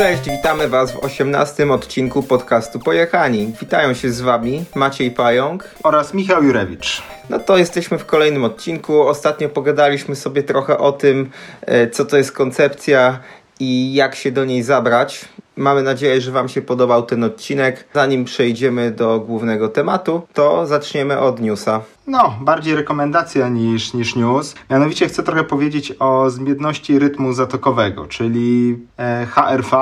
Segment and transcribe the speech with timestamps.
[0.00, 3.52] cześć, witamy Was w 18 odcinku podcastu Pojechani.
[3.60, 7.02] Witają się z Wami Maciej Pająk oraz Michał Jurewicz.
[7.30, 9.02] No to jesteśmy w kolejnym odcinku.
[9.02, 11.30] Ostatnio pogadaliśmy sobie trochę o tym,
[11.62, 13.18] e, co to jest koncepcja
[13.60, 15.24] i jak się do niej zabrać.
[15.56, 17.84] Mamy nadzieję, że Wam się podobał ten odcinek.
[17.94, 21.80] Zanim przejdziemy do głównego tematu, to zaczniemy od newsa.
[22.06, 24.54] No, bardziej rekomendacja niż, niż news.
[24.70, 29.76] Mianowicie chcę trochę powiedzieć o zmienności rytmu zatokowego, czyli e, HRV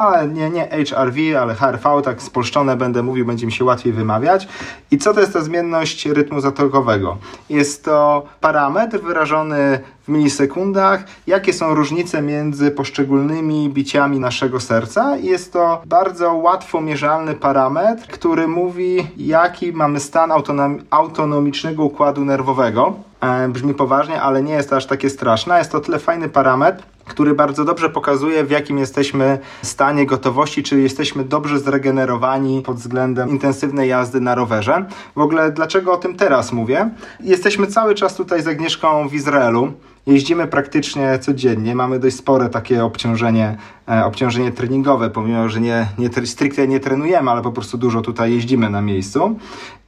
[0.00, 4.48] ale nie, nie HRV, ale HRV, tak spolszczone będę mówił, będzie mi się łatwiej wymawiać.
[4.90, 7.16] I co to jest ta zmienność rytmu zatokowego?
[7.50, 15.16] Jest to parametr wyrażony w milisekundach, jakie są różnice między poszczególnymi biciami naszego serca.
[15.16, 22.94] Jest to bardzo łatwo mierzalny parametr, który mówi, jaki mamy stan autonom autonomicznego układu nerwowego.
[23.20, 25.58] E, brzmi poważnie, ale nie jest aż takie straszne.
[25.58, 30.80] Jest to tyle fajny parametr, który bardzo dobrze pokazuje, w jakim jesteśmy stanie gotowości, czy
[30.80, 34.84] jesteśmy dobrze zregenerowani pod względem intensywnej jazdy na rowerze.
[35.16, 36.90] W ogóle dlaczego o tym teraz mówię?
[37.20, 39.72] Jesteśmy cały czas tutaj z Agnieszką w Izraelu.
[40.06, 43.56] Jeździmy praktycznie codziennie, mamy dość spore takie obciążenie,
[43.88, 48.32] e, obciążenie treningowe, pomimo, że nie, nie, stricte nie trenujemy, ale po prostu dużo tutaj
[48.32, 49.36] jeździmy na miejscu.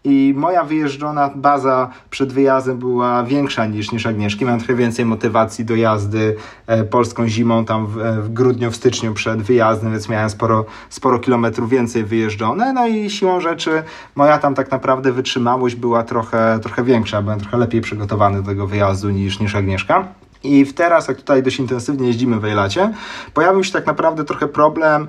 [0.04, 4.44] I moja wyjeżdżona baza przed wyjazdem była większa niż, niż Agnieszki.
[4.44, 8.76] Miałem trochę więcej motywacji do jazdy e, polską zimą, tam w, e, w, grudniu, w
[8.76, 12.72] styczniu przed wyjazdem, więc miałem sporo, sporo kilometrów więcej wyjeżdżone.
[12.72, 13.82] No i siłą rzeczy
[14.14, 17.22] moja tam tak naprawdę wytrzymałość była trochę, trochę większa.
[17.22, 20.11] Byłem trochę lepiej przygotowany do tego wyjazdu niż, niż Agnieszka.
[20.44, 22.94] I teraz, jak tutaj dość intensywnie jeździmy w Ejlacie,
[23.34, 25.08] pojawił się tak naprawdę trochę problem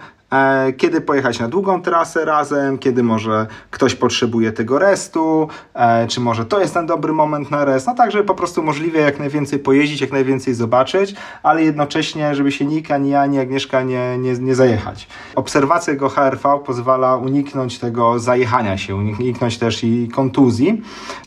[0.78, 6.45] kiedy pojechać na długą trasę razem, kiedy może ktoś potrzebuje tego restu, e, czy może
[6.45, 7.88] to jest ten dobry moment na rest.
[7.88, 12.52] No tak, żeby po prostu możliwie jak najwięcej pojeździć, jak najwięcej zobaczyć, ale jednocześnie, żeby
[12.52, 15.08] się nikt, ani ja, ani Agnieszka nie, nie, nie zajechać.
[15.36, 20.81] Obserwacja go HRV pozwala uniknąć tego zajechania się, uniknąć też i kontuzji,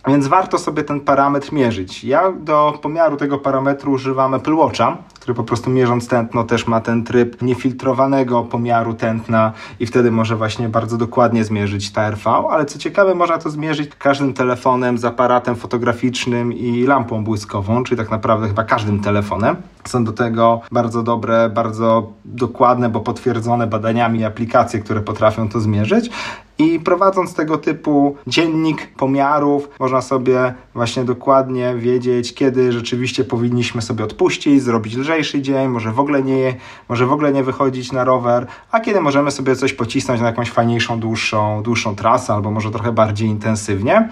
[0.07, 2.05] więc warto sobie ten parametr mierzyć.
[2.05, 6.81] Ja do pomiaru tego parametru używam Apple Watcha, który po prostu mierząc tętno też ma
[6.81, 12.79] ten tryb niefiltrowanego pomiaru tętna i wtedy może właśnie bardzo dokładnie zmierzyć TRV, ale co
[12.79, 18.49] ciekawe można to zmierzyć każdym telefonem z aparatem fotograficznym i lampą błyskową, czyli tak naprawdę
[18.49, 19.57] chyba każdym telefonem.
[19.85, 26.11] Są do tego bardzo dobre, bardzo dokładne, bo potwierdzone badaniami aplikacje, które potrafią to zmierzyć.
[26.59, 34.05] I prowadząc tego typu dziennik pomiarów, można sobie właśnie dokładnie wiedzieć, kiedy rzeczywiście powinniśmy sobie
[34.05, 36.55] odpuścić, zrobić lżejszy dzień, może w ogóle nie,
[36.89, 40.51] może w ogóle nie wychodzić na rower, a kiedy możemy sobie coś pocisnąć na jakąś
[40.51, 44.09] fajniejszą, dłuższą, dłuższą trasę, albo może trochę bardziej intensywnie.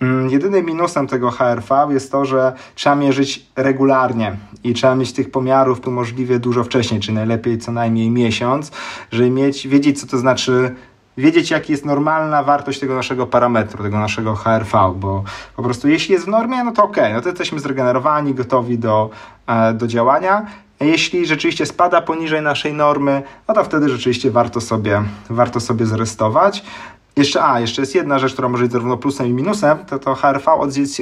[0.00, 5.30] Mm, jedynym minusem tego HRV jest to, że trzeba mierzyć regularnie i trzeba mieć tych
[5.30, 8.70] pomiarów tu możliwie dużo wcześniej, czy najlepiej co najmniej miesiąc,
[9.10, 10.74] żeby mieć, wiedzieć co to znaczy
[11.16, 15.24] wiedzieć, jaki jest normalna wartość tego naszego parametru, tego naszego HRV, bo
[15.56, 19.10] po prostu jeśli jest w normie, no to ok, no to jesteśmy zregenerowani, gotowi do,
[19.46, 20.46] e, do działania.
[20.80, 26.64] Jeśli rzeczywiście spada poniżej naszej normy, no to wtedy rzeczywiście warto sobie, warto sobie zrestować.
[27.16, 30.14] Jeszcze, a, jeszcze jest jedna rzecz, która może być zarówno plusem i minusem, to to
[30.14, 30.52] HRV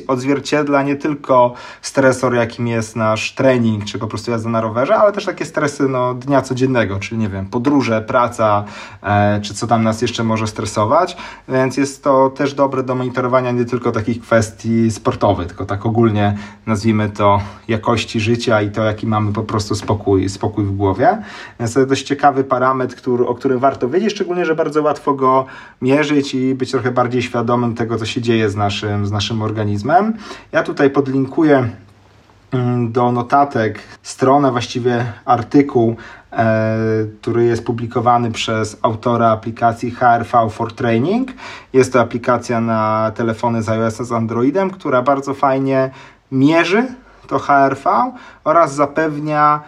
[0.07, 5.13] odzwierciedla nie tylko stresor, jakim jest nasz trening, czy po prostu jazda na rowerze, ale
[5.13, 8.65] też takie stresy no, dnia codziennego, czyli nie wiem, podróże, praca,
[9.03, 11.17] e, czy co tam nas jeszcze może stresować,
[11.49, 16.37] więc jest to też dobre do monitorowania nie tylko takich kwestii sportowych, tylko tak ogólnie
[16.67, 21.19] nazwijmy to jakości życia i to, jaki mamy po prostu spokój, spokój w głowie.
[21.61, 25.15] Więc to jest dość ciekawy parametr, który, o którym warto wiedzieć, szczególnie, że bardzo łatwo
[25.15, 25.47] go
[25.83, 29.43] mierzyć, mierzyć i być trochę bardziej świadomym tego, co się dzieje z naszym, z naszym
[29.43, 30.15] organizmem.
[30.53, 31.69] Ja tutaj podlinkuję
[32.53, 35.97] mm, do notatek stronę, właściwie artykuł,
[36.33, 36.77] e,
[37.21, 41.33] który jest publikowany przez autora aplikacji HRV for Training.
[41.73, 45.91] Jest to aplikacja na telefony z iOS z Androidem, która bardzo fajnie
[46.33, 46.87] mierzy
[47.27, 48.13] to HRV
[48.45, 49.61] oraz zapewnia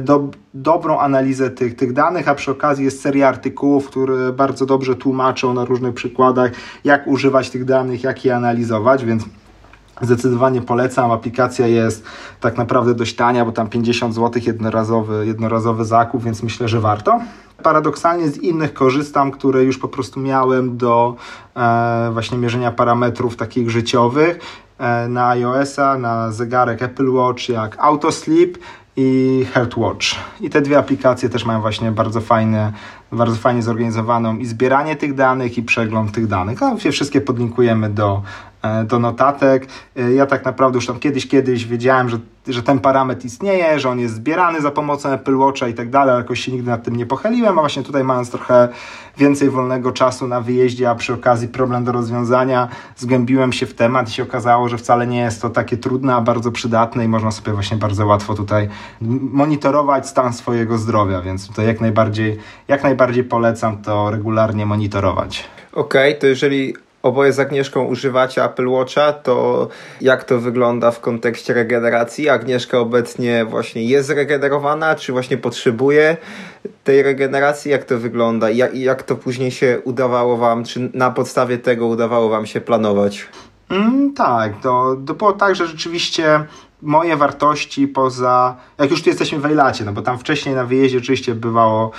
[0.00, 4.94] do, dobrą analizę tych, tych danych, a przy okazji jest seria artykułów, które bardzo dobrze
[4.94, 6.50] tłumaczą na różnych przykładach,
[6.84, 9.24] jak używać tych danych, jak je analizować, więc
[10.00, 11.10] Zdecydowanie polecam.
[11.10, 12.04] Aplikacja jest
[12.40, 17.20] tak naprawdę dość tania, bo tam 50 zł jednorazowy, jednorazowy zakup, więc myślę, że warto.
[17.62, 21.16] Paradoksalnie z innych korzystam, które już po prostu miałem do
[21.56, 24.38] e, właśnie mierzenia parametrów takich życiowych
[24.78, 28.58] e, na iOS-a, na zegarek Apple Watch, jak AutoSleep
[28.96, 30.06] i HeartWatch.
[30.40, 32.72] I te dwie aplikacje też mają właśnie bardzo fajne,
[33.12, 36.62] bardzo fajnie zorganizowaną i zbieranie tych danych i przegląd tych danych.
[36.62, 38.22] A wszystkie podlinkujemy do,
[38.62, 39.66] e, do notatek.
[39.96, 42.18] E, ja tak naprawdę już tam kiedyś, kiedyś wiedziałem, że,
[42.48, 46.12] że ten parametr istnieje, że on jest zbierany za pomocą Apple Watcha i tak dalej,
[46.12, 48.68] ale jakoś się nigdy nad tym nie pochyliłem, a właśnie tutaj mając trochę
[49.18, 54.08] więcej wolnego czasu na wyjeździe, a przy okazji problem do rozwiązania, zgłębiłem się w temat
[54.08, 57.30] i się okazało, że wcale nie jest to takie trudne, a bardzo przydatne i można
[57.30, 58.68] sobie właśnie bardzo łatwo tutaj
[59.32, 62.38] monitorować stan swojego zdrowia, więc tutaj jak najbardziej,
[62.68, 62.95] jak najbardziej
[63.28, 65.44] polecam to regularnie monitorować.
[65.72, 66.74] Okej, okay, to jeżeli
[67.06, 69.68] oboje z Agnieszką używacie Apple Watcha, to
[70.00, 72.28] jak to wygląda w kontekście regeneracji?
[72.28, 76.16] Agnieszka obecnie właśnie jest regenerowana, czy właśnie potrzebuje
[76.84, 77.70] tej regeneracji?
[77.70, 78.50] Jak to wygląda?
[78.50, 82.60] I jak, jak to później się udawało Wam, czy na podstawie tego udawało Wam się
[82.60, 83.28] planować?
[83.70, 86.44] Mm, tak, to, to było tak, że rzeczywiście
[86.82, 90.98] moje wartości poza, jak już tu jesteśmy w Ejlacie, no bo tam wcześniej na wyjeździe
[90.98, 91.90] oczywiście bywało,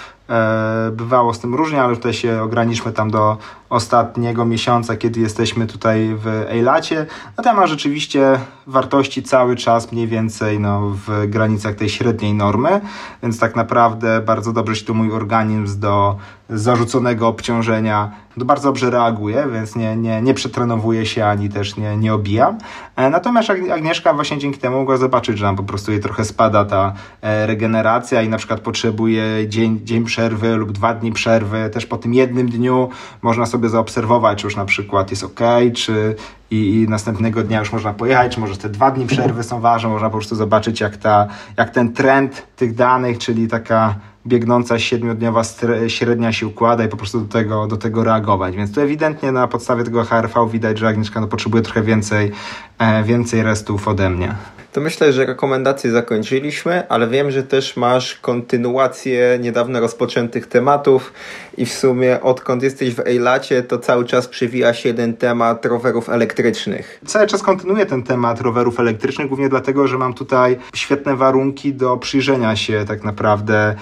[0.92, 3.38] bywało z tym różnie, ale tutaj się ograniczmy tam do
[3.70, 7.06] ostatniego miesiąca, kiedy jesteśmy tutaj w Ejlacie.
[7.38, 12.82] No tam ma rzeczywiście wartości cały czas mniej więcej no, w granicach tej średniej normy,
[13.24, 16.16] więc tak naprawdę bardzo dobrze się tu mój organizm do
[16.50, 18.12] zarzuconego obciążenia
[18.46, 22.58] bardzo dobrze reaguje, więc nie, nie, nie przetrenowuje się ani też nie, nie obijam.
[22.96, 26.66] E, natomiast Agnieszka właśnie dzięki temu mogła zobaczyć, że nam po prostu jej trochę spada
[26.66, 31.70] ta e, regeneracja i na przykład potrzebuje dzień, dzień przerwy lub dwa dni przerwy.
[31.70, 32.90] Też po tym jednym dniu
[33.22, 35.40] można sobie zaobserwować, czy już na przykład jest ok,
[35.76, 36.16] czy
[36.52, 39.90] i, i, następnego dnia już można pojechać, czy może te dwa dni przerwy są ważne,
[39.90, 41.28] można po prostu zobaczyć jak, ta,
[41.58, 43.96] jak ten trend tych danych, czyli taka
[44.28, 45.42] biegnąca siedmiodniowa
[45.88, 48.56] średnia się układa i po prostu do tego, do tego reagować.
[48.56, 52.32] Więc tu ewidentnie na podstawie tego HRV widać, że Agnieszka no, potrzebuje trochę więcej,
[52.80, 54.36] e, więcej restów ode mnie.
[54.72, 61.14] To myślę, że rekomendacje zakończyliśmy, ale wiem, że też masz kontynuację niedawno rozpoczętych tematów
[61.58, 66.10] i w sumie odkąd jesteś w Ejlacie, to cały czas przewija się jeden temat rowerów
[66.10, 67.00] elektrycznych.
[67.06, 71.98] Cały czas kontynuuję ten temat rowerów elektrycznych, głównie dlatego, że mam tutaj świetne warunki do
[71.98, 73.76] przyjrzenia się tak naprawdę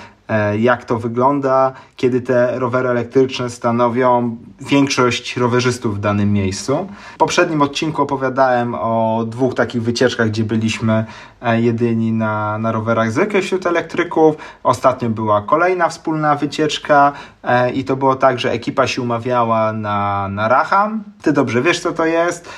[0.59, 6.87] jak to wygląda, kiedy te rowery elektryczne stanowią większość rowerzystów w danym miejscu.
[7.13, 11.05] W poprzednim odcinku opowiadałem o dwóch takich wycieczkach, gdzie byliśmy
[11.41, 14.35] e, jedyni na, na rowerach zwykłych wśród elektryków.
[14.63, 17.11] Ostatnio była kolejna wspólna wycieczka
[17.43, 21.03] e, i to było tak, że ekipa się umawiała na, na Raham.
[21.21, 22.49] Ty dobrze wiesz, co to jest.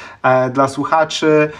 [0.53, 1.51] Dla słuchaczy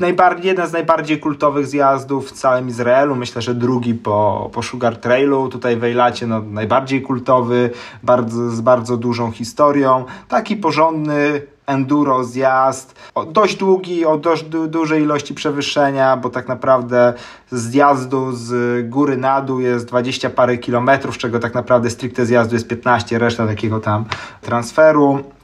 [0.00, 3.16] najbardziej, jeden z najbardziej kultowych zjazdów w całym Izraelu.
[3.16, 5.48] Myślę, że drugi po, po Sugar Trailu.
[5.48, 7.70] Tutaj w Ejlacie no, najbardziej kultowy,
[8.02, 10.04] bardzo, z bardzo dużą historią.
[10.28, 16.48] Taki porządny enduro zjazd, o, dość długi, o dość du dużej ilości przewyższenia, bo tak
[16.48, 17.14] naprawdę
[17.50, 22.68] zjazdu z góry na dół jest 20 parę kilometrów, czego tak naprawdę stricte zjazdu jest
[22.68, 24.04] 15, reszta takiego tam
[24.40, 25.35] transferu.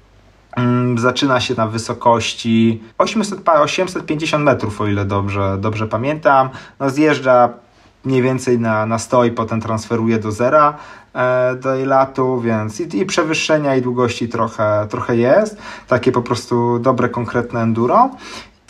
[0.57, 6.49] Mm, zaczyna się na wysokości 800, 850 metrów, o ile dobrze, dobrze pamiętam.
[6.81, 7.49] No zjeżdża
[8.05, 10.77] mniej więcej na, na 100 i potem transferuje do zera
[11.15, 15.57] e, do latu, więc i, i, przewyższenia i długości trochę, trochę jest.
[15.89, 18.11] Takie po prostu dobre, konkretne enduro.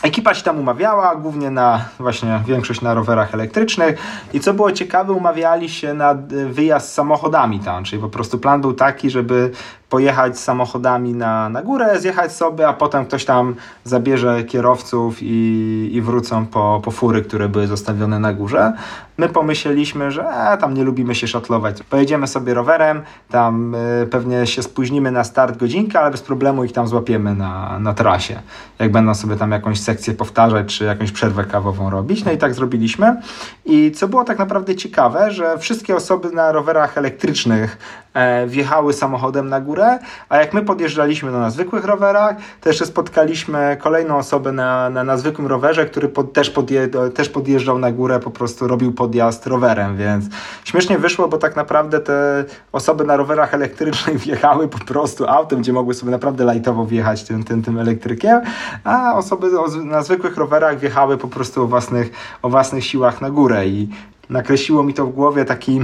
[0.03, 3.99] Ekipa się tam umawiała, głównie na właśnie większość na rowerach elektrycznych
[4.33, 6.15] i co było ciekawe, umawiali się na
[6.49, 9.51] wyjazd samochodami tam, czyli po prostu plan był taki, żeby
[9.93, 16.01] pojechać samochodami na, na górę, zjechać sobie, a potem ktoś tam zabierze kierowców i, i
[16.01, 18.73] wrócą po, po fury, które były zostawione na górze.
[19.17, 21.83] My pomyśleliśmy, że e, tam nie lubimy się szatlować.
[21.83, 26.71] Pojedziemy sobie rowerem, tam y, pewnie się spóźnimy na start godzinkę, ale bez problemu ich
[26.71, 28.39] tam złapiemy na, na trasie.
[28.79, 32.25] Jak będą sobie tam jakąś sekcję powtarzać, czy jakąś przerwę kawową robić.
[32.25, 33.21] No i tak zrobiliśmy.
[33.65, 37.77] I co było tak naprawdę ciekawe, że wszystkie osoby na rowerach elektrycznych
[38.13, 39.82] e, wjechały samochodem na górę,
[40.29, 45.03] a jak my podjeżdżaliśmy no, na zwykłych rowerach, to jeszcze spotkaliśmy kolejną osobę na, na,
[45.03, 49.47] na zwykłym rowerze, który pod, też, podje, też podjeżdżał na górę, po prostu robił podjazd
[49.47, 50.25] rowerem, więc
[50.63, 55.73] śmiesznie wyszło, bo tak naprawdę te osoby na rowerach elektrycznych wjechały po prostu autem, gdzie
[55.73, 58.41] mogły sobie naprawdę lajtowo wjechać tym, tym, tym elektrykiem,
[58.83, 59.47] a osoby
[59.83, 62.11] na zwykłych rowerach wjechały po prostu o własnych,
[62.41, 63.89] o własnych siłach na górę i
[64.29, 65.79] nakreśliło mi to w głowie taki,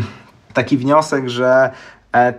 [0.53, 1.71] taki wniosek, że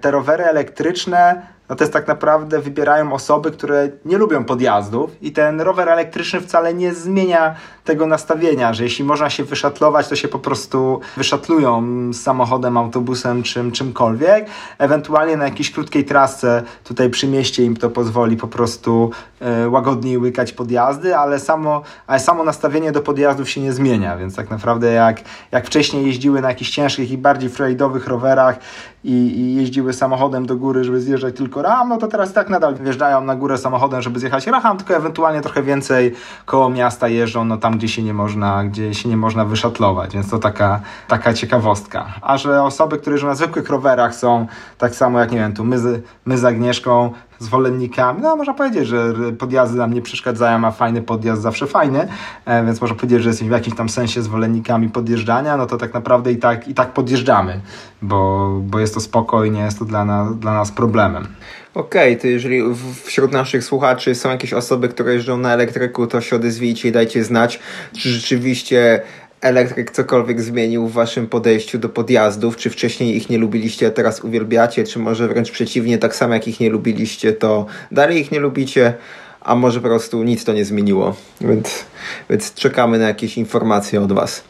[0.00, 5.32] te rowery elektryczne no to jest tak naprawdę wybierają osoby, które nie lubią podjazdów i
[5.32, 10.28] ten rower elektryczny wcale nie zmienia tego nastawienia, że jeśli można się wyszatlować, to się
[10.28, 14.46] po prostu wyszatlują samochodem, autobusem, czym, czymkolwiek.
[14.78, 19.10] Ewentualnie na jakiejś krótkiej trasce tutaj przy mieście im to pozwoli po prostu
[19.40, 24.36] e, łagodniej łykać podjazdy, ale samo, ale samo nastawienie do podjazdów się nie zmienia, więc
[24.36, 25.20] tak naprawdę jak,
[25.52, 28.58] jak wcześniej jeździły na jakichś ciężkich i bardziej frajdowych rowerach
[29.04, 32.74] i, i jeździły samochodem do góry, żeby zjeżdżać tylko ram, no to teraz tak nadal
[32.74, 36.14] wjeżdżają na górę samochodem, żeby zjechać racham, tylko ewentualnie trochę więcej
[36.46, 40.30] koło miasta jeżdżą, no tam, gdzie się nie można, gdzie się nie można wyszatlować, więc
[40.30, 42.06] to taka, taka ciekawostka.
[42.20, 44.46] A że osoby, które jeżdżą na zwykłych rowerach są
[44.78, 45.76] tak samo jak, nie wiem, tu my
[46.24, 48.22] my z Agnieszką, zwolennikami.
[48.22, 52.08] No, można powiedzieć, że podjazdy nam nie przeszkadzają, a fajny podjazd zawsze fajny,
[52.44, 55.94] e, więc można powiedzieć, że jesteśmy w jakimś tam sensie zwolennikami podjeżdżania, no to tak
[55.94, 57.60] naprawdę i tak, i tak podjeżdżamy,
[58.02, 61.26] bo, bo jest to spokojnie, jest to dla nas, dla nas problemem.
[61.74, 62.62] Okej, okay, to jeżeli
[63.04, 67.24] wśród naszych słuchaczy są jakieś osoby, które jeżdżą na elektryku, to się odezwijcie i dajcie
[67.24, 67.60] znać,
[67.96, 69.02] czy rzeczywiście
[69.40, 72.56] elektryk cokolwiek zmienił w waszym podejściu do podjazdów?
[72.56, 74.84] Czy wcześniej ich nie lubiliście, a teraz uwielbiacie?
[74.84, 78.94] Czy może wręcz przeciwnie, tak samo jak ich nie lubiliście, to dalej ich nie lubicie?
[79.40, 81.16] A może po prostu nic to nie zmieniło?
[81.40, 81.84] Więc,
[82.30, 84.44] więc czekamy na jakieś informacje od was.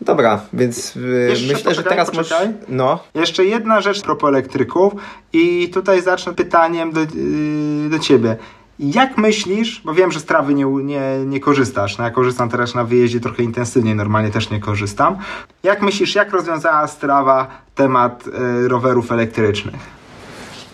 [0.00, 2.48] Dobra, więc y, Jeszcze myślę, że teraz poczekaj.
[2.68, 3.04] No.
[3.14, 4.92] Jeszcze jedna rzecz propos elektryków
[5.32, 8.36] i tutaj zacznę pytaniem do, yy, do ciebie.
[8.78, 12.74] Jak myślisz, bo wiem, że z trawy nie, nie, nie korzystasz, no ja korzystam teraz
[12.74, 15.16] na wyjeździe trochę intensywniej, normalnie też nie korzystam.
[15.62, 19.98] Jak myślisz, jak rozwiązała strawa temat y, rowerów elektrycznych?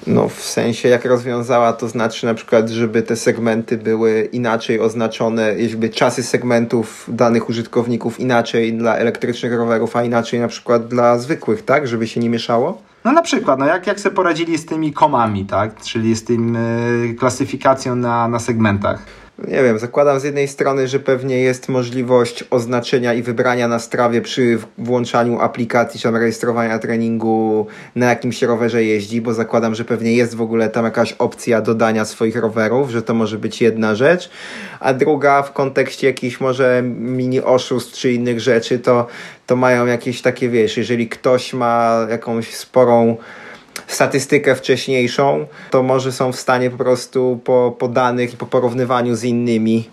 [0.06, 5.54] No, w sensie jak rozwiązała, to znaczy na przykład, żeby te segmenty były inaczej oznaczone,
[5.54, 11.64] jakby czasy segmentów danych użytkowników inaczej dla elektrycznych rowerów, a inaczej na przykład dla zwykłych,
[11.64, 11.88] tak?
[11.88, 12.82] Żeby się nie mieszało?
[13.04, 15.80] No na przykład, no jak, jak sobie poradzili z tymi komami, tak?
[15.80, 19.23] Czyli z tym y, klasyfikacją na, na segmentach.
[19.38, 24.22] Nie wiem, zakładam z jednej strony, że pewnie jest możliwość oznaczenia i wybrania na strawie
[24.22, 30.34] przy włączaniu aplikacji czy rejestrowania treningu na jakimś rowerze jeździ, bo zakładam, że pewnie jest
[30.34, 34.30] w ogóle tam jakaś opcja dodania swoich rowerów, że to może być jedna rzecz,
[34.80, 39.06] a druga w kontekście jakichś może mini oszustw czy innych rzeczy, to,
[39.46, 43.16] to mają jakieś takie, wiesz, jeżeli ktoś ma jakąś sporą
[43.86, 49.14] statystykę wcześniejszą, to może są w stanie po prostu po, po danych i po porównywaniu
[49.14, 49.88] z innymi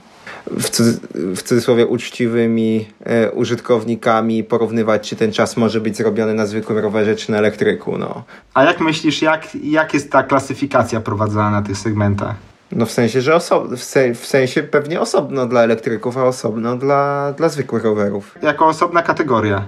[0.47, 0.69] w,
[1.13, 7.15] w cudzysłowie uczciwymi e, użytkownikami porównywać, czy ten czas może być zrobiony na zwykłym rowerze,
[7.15, 7.97] czy na elektryku.
[7.97, 8.23] No.
[8.53, 12.35] A jak myślisz, jak, jak jest ta klasyfikacja prowadzona na tych segmentach?
[12.71, 16.77] No w sensie, że oso- w, se- w sensie pewnie osobno dla elektryków, a osobno
[16.77, 18.38] dla, dla zwykłych rowerów.
[18.41, 19.63] Jako osobna kategoria.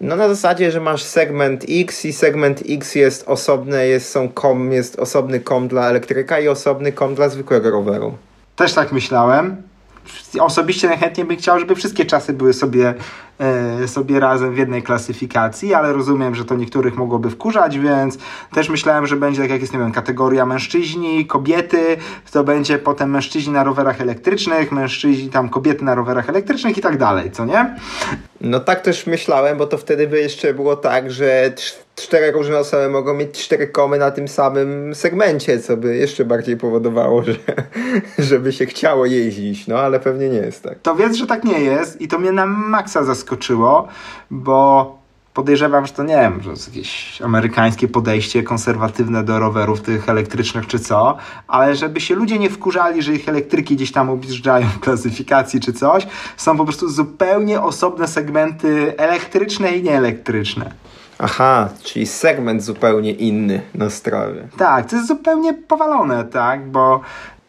[0.00, 4.72] No na zasadzie, że masz segment X i segment X jest osobny, jest, są kom,
[4.72, 8.14] jest osobny kom dla elektryka i osobny kom dla zwykłego roweru.
[8.56, 9.62] Też tak myślałem.
[10.40, 12.94] Osobiście najchętniej bym chciał, żeby wszystkie czasy były sobie
[13.86, 18.18] sobie razem w jednej klasyfikacji, ale rozumiem, że to niektórych mogłoby wkurzać, więc
[18.54, 21.96] też myślałem, że będzie tak jak jest, nie wiem, kategoria mężczyźni, kobiety,
[22.32, 26.98] to będzie potem mężczyźni na rowerach elektrycznych, mężczyźni tam kobiety na rowerach elektrycznych i tak
[26.98, 27.76] dalej, co nie?
[28.40, 31.52] No tak też myślałem, bo to wtedy by jeszcze było tak, że
[31.96, 36.56] cztery różne osoby mogą mieć cztery komy na tym samym segmencie, co by jeszcze bardziej
[36.56, 37.34] powodowało, że,
[38.18, 40.78] żeby się chciało jeździć, no ale pewnie nie jest tak.
[40.82, 43.88] To wiedz, że tak nie jest i to mnie na maksa zaskoczyło zaskoczyło,
[44.30, 44.98] bo
[45.34, 50.66] podejrzewam, że to nie wiem, że jest jakieś amerykańskie podejście konserwatywne do rowerów tych elektrycznych
[50.66, 51.16] czy co,
[51.48, 55.72] ale żeby się ludzie nie wkurzali, że ich elektryki gdzieś tam objeżdżają w klasyfikacji czy
[55.72, 56.06] coś,
[56.36, 60.72] są po prostu zupełnie osobne segmenty elektryczne i nieelektryczne.
[61.18, 64.48] Aha, czyli segment zupełnie inny na strawie.
[64.56, 67.00] Tak, to jest zupełnie powalone, tak, bo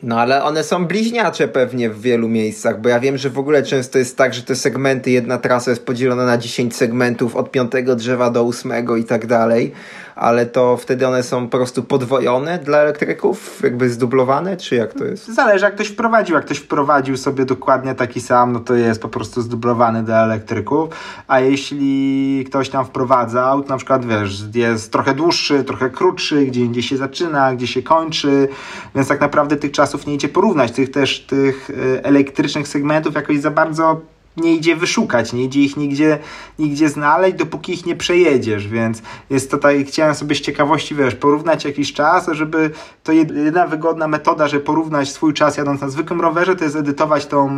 [0.04, 3.63] no ale one są bliźniacze pewnie w wielu miejscach, bo ja wiem, że w ogóle
[3.63, 7.96] często jest tak, że te segmenty, jedna trasa jest podzielona na 10 segmentów od piątego
[7.96, 9.72] drzewa do ósmego i tak dalej,
[10.17, 15.05] ale to wtedy one są po prostu podwojone dla elektryków, jakby zdublowane, czy jak to
[15.05, 15.27] jest?
[15.27, 19.09] Zależy jak ktoś wprowadził, jak ktoś wprowadził sobie dokładnie taki sam, no to jest po
[19.09, 20.89] prostu zdublowany dla elektryków,
[21.27, 26.62] a jeśli ktoś tam wprowadzał, to na przykład wiesz, jest trochę dłuższy, trochę krótszy, gdzie
[26.62, 28.47] indziej się zaczyna, gdzie się kończy,
[28.95, 33.39] więc tak naprawdę tych czasów nie idzie porównać, tych też tych y, elektrycznych segmentów jakoś
[33.39, 34.01] za bardzo
[34.38, 36.20] nie idzie wyszukać, nie idzie ich nigdzie,
[36.60, 41.65] nigdzie znaleźć, dopóki ich nie przejedziesz, więc jest tutaj, chciałem sobie z ciekawości, wiesz, porównać
[41.65, 42.72] jakiś czas, żeby
[43.03, 47.25] to jedna wygodna metoda, żeby porównać swój czas jadąc na zwykłym rowerze, to jest edytować
[47.25, 47.50] tą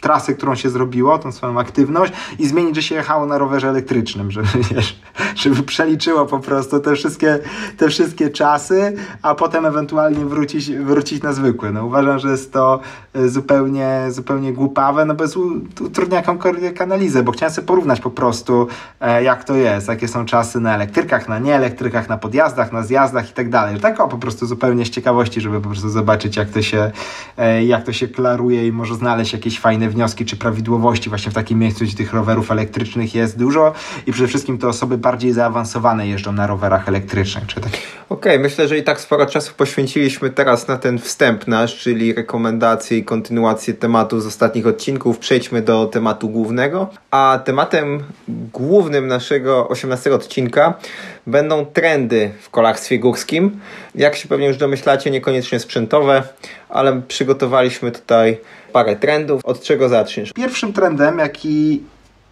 [0.00, 4.30] trasę, którą się zrobiło, tą swoją aktywność i zmienić, że się jechało na rowerze elektrycznym,
[4.30, 5.00] żeby, wiesz,
[5.36, 7.38] żeby przeliczyło po prostu te wszystkie,
[7.76, 11.72] te wszystkie czasy, a potem ewentualnie wrócić, wrócić na zwykły.
[11.72, 12.80] No uważam, że jest to
[13.14, 15.36] e, zupełnie, zupełnie głupawe, no bez
[15.80, 18.68] utrudniania jakąkolwiek analizę, bo chciałem sobie porównać po prostu,
[19.00, 23.30] e, jak to jest, jakie są czasy na elektrykach, na nieelektrykach, na podjazdach, na zjazdach
[23.30, 23.80] i tak dalej.
[23.80, 26.90] Tak o, po prostu zupełnie z ciekawości, żeby po prostu zobaczyć, jak to się,
[27.38, 31.34] e, jak to się klaruje i może znaleźć jakieś fajne wnioski czy prawidłowości właśnie w
[31.34, 33.72] takim miejscu, gdzie tych rowerów elektrycznych jest dużo
[34.06, 37.46] i przede wszystkim te osoby bardziej zaawansowane jeżdżą na rowerach elektrycznych.
[37.54, 37.64] Tak?
[38.08, 42.12] Okej, okay, myślę, że i tak sporo czasu poświęciliśmy teraz na ten wstęp nasz, czyli
[42.12, 45.18] rekomendacje i kontynuację tematu z ostatnich odcinków.
[45.18, 48.02] Przejdźmy do tematu tematu głównego, a tematem
[48.52, 50.74] głównym naszego 18 odcinka
[51.26, 53.60] będą trendy w kolarstwie górskim.
[53.94, 56.22] Jak się pewnie już domyślacie, niekoniecznie sprzętowe,
[56.68, 58.38] ale przygotowaliśmy tutaj
[58.72, 59.44] parę trendów.
[59.44, 60.32] Od czego zaczniesz?
[60.32, 61.82] Pierwszym trendem, jaki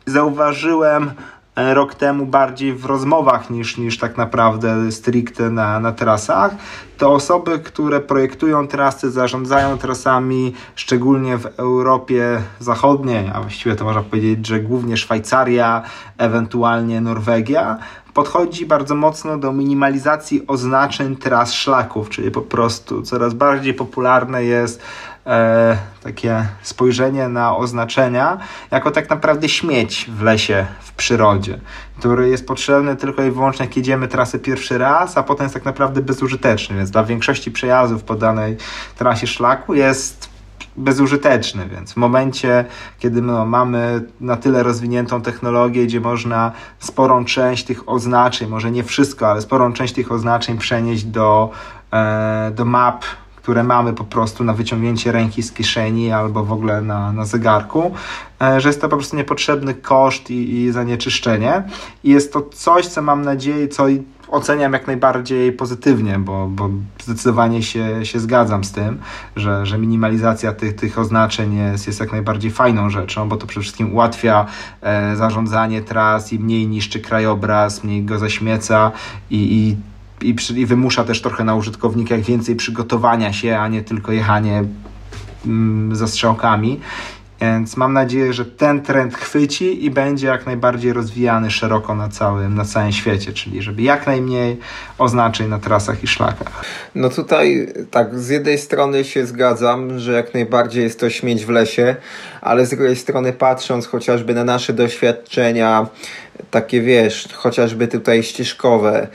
[0.07, 1.11] zauważyłem
[1.57, 6.55] rok temu bardziej w rozmowach niż, niż tak naprawdę stricte na, na trasach,
[6.99, 14.03] to osoby, które projektują trasy, zarządzają trasami, szczególnie w Europie Zachodniej, a właściwie to można
[14.03, 15.83] powiedzieć, że głównie Szwajcaria,
[16.19, 17.79] ewentualnie Norwegia,
[18.15, 24.83] podchodzi bardzo mocno do minimalizacji oznaczeń tras szlaków, czyli po prostu coraz bardziej popularne jest
[25.27, 28.39] e, takie spojrzenie na oznaczenia
[28.71, 31.59] jako tak naprawdę śmieć w lesie, w przyrodzie,
[31.99, 35.65] który jest potrzebny tylko i wyłącznie jak jedziemy trasę pierwszy raz, a potem jest tak
[35.65, 38.57] naprawdę bezużyteczny, więc dla większości przejazdów po danej
[38.97, 40.35] trasie szlaku jest
[40.77, 42.65] bezużyteczny, więc w momencie,
[42.99, 49.31] kiedy mamy na tyle rozwiniętą technologię, gdzie można sporą część tych oznaczeń, może nie wszystko,
[49.31, 51.51] ale sporą część tych oznaczeń przenieść do,
[51.93, 53.05] e, do map
[53.45, 57.95] które mamy po prostu na wyciągnięcie ręki z kieszeni albo w ogóle na, na zegarku,
[58.43, 61.63] e, że jest to po prostu niepotrzebny koszt i, i zanieczyszczenie.
[62.05, 63.87] I jest to coś, co mam nadzieję, co
[64.29, 66.71] oceniam jak najbardziej pozytywnie, bo, bo
[67.03, 68.99] zdecydowanie się, się zgadzam z tym,
[69.37, 73.63] że, że minimalizacja tych, tych oznaczeń jest, jest jak najbardziej fajną rzeczą, bo to przede
[73.63, 74.47] wszystkim ułatwia
[74.83, 78.93] e, zarządzanie tras i mniej niszczy krajobraz, mniej go zaśmieca
[79.31, 79.77] i, i
[80.25, 84.65] i, i wymusza też trochę na użytkownikach więcej przygotowania się, a nie tylko jechanie
[85.47, 86.81] mm, za strzałkami.
[87.41, 92.55] Więc mam nadzieję, że ten trend chwyci i będzie jak najbardziej rozwijany szeroko na całym,
[92.55, 94.59] na całym świecie, czyli żeby jak najmniej
[94.99, 96.65] oznaczeń na trasach i szlakach.
[96.95, 101.49] No tutaj tak, z jednej strony się zgadzam, że jak najbardziej jest to śmieć w
[101.49, 101.97] lesie,
[102.41, 105.87] ale z drugiej strony patrząc chociażby na nasze doświadczenia
[106.51, 109.07] takie wiesz, chociażby tutaj ścieżkowe e,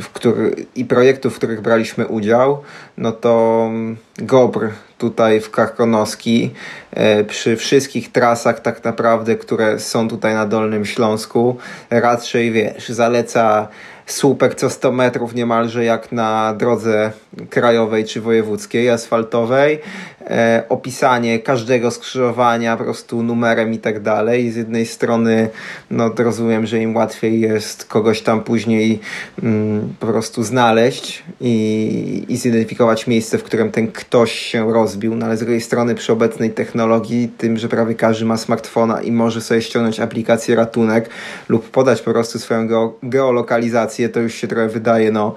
[0.00, 2.62] w który, i projektów, w których braliśmy udział,
[2.98, 3.70] no to
[4.18, 6.50] GOBR tutaj w Karkonoski
[6.90, 11.56] e, przy wszystkich trasach tak naprawdę, które są tutaj na Dolnym Śląsku
[11.90, 13.68] raczej wiesz, zaleca
[14.06, 17.12] słupek co 100 metrów niemalże jak na drodze
[17.50, 19.80] krajowej czy wojewódzkiej, asfaltowej.
[20.26, 24.50] E, opisanie każdego skrzyżowania po prostu numerem i tak dalej.
[24.50, 25.48] Z jednej strony
[25.90, 29.00] no rozumiem, że im łatwiej jest kogoś tam później
[29.42, 35.26] mm, po prostu znaleźć i, i zidentyfikować miejsce, w którym ten ktoś się rozbił, no
[35.26, 39.40] ale z drugiej strony przy obecnej technologii, tym, że prawie każdy ma smartfona i może
[39.40, 41.10] sobie ściągnąć aplikację ratunek
[41.48, 42.68] lub podać po prostu swoją
[43.02, 45.34] geolokalizację, to już się trochę wydaje no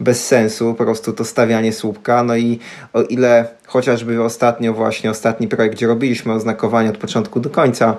[0.00, 2.22] bez sensu, po prostu to stawianie słupka.
[2.22, 2.58] No i
[2.92, 7.96] o ile chociażby ostatnio właśnie, ostatni projekt, gdzie robiliśmy oznakowanie od początku do końca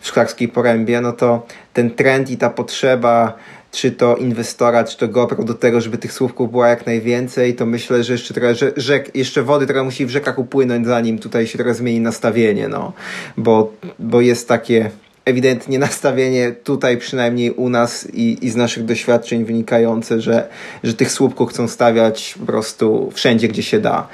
[0.00, 3.38] w Szklarskiej Porębie, no to ten trend i ta potrzeba
[3.72, 7.66] czy to inwestora, czy to GoPro do tego, żeby tych słupków było jak najwięcej, to
[7.66, 11.58] myślę, że jeszcze trochę rzek, jeszcze wody trochę musi w rzekach upłynąć, zanim tutaj się
[11.58, 12.92] trochę zmieni nastawienie, no.
[13.36, 14.90] Bo, bo jest takie
[15.30, 20.48] ewidentnie nastawienie tutaj przynajmniej u nas i, i z naszych doświadczeń wynikające, że,
[20.84, 24.08] że tych słupków chcą stawiać po prostu wszędzie, gdzie się da.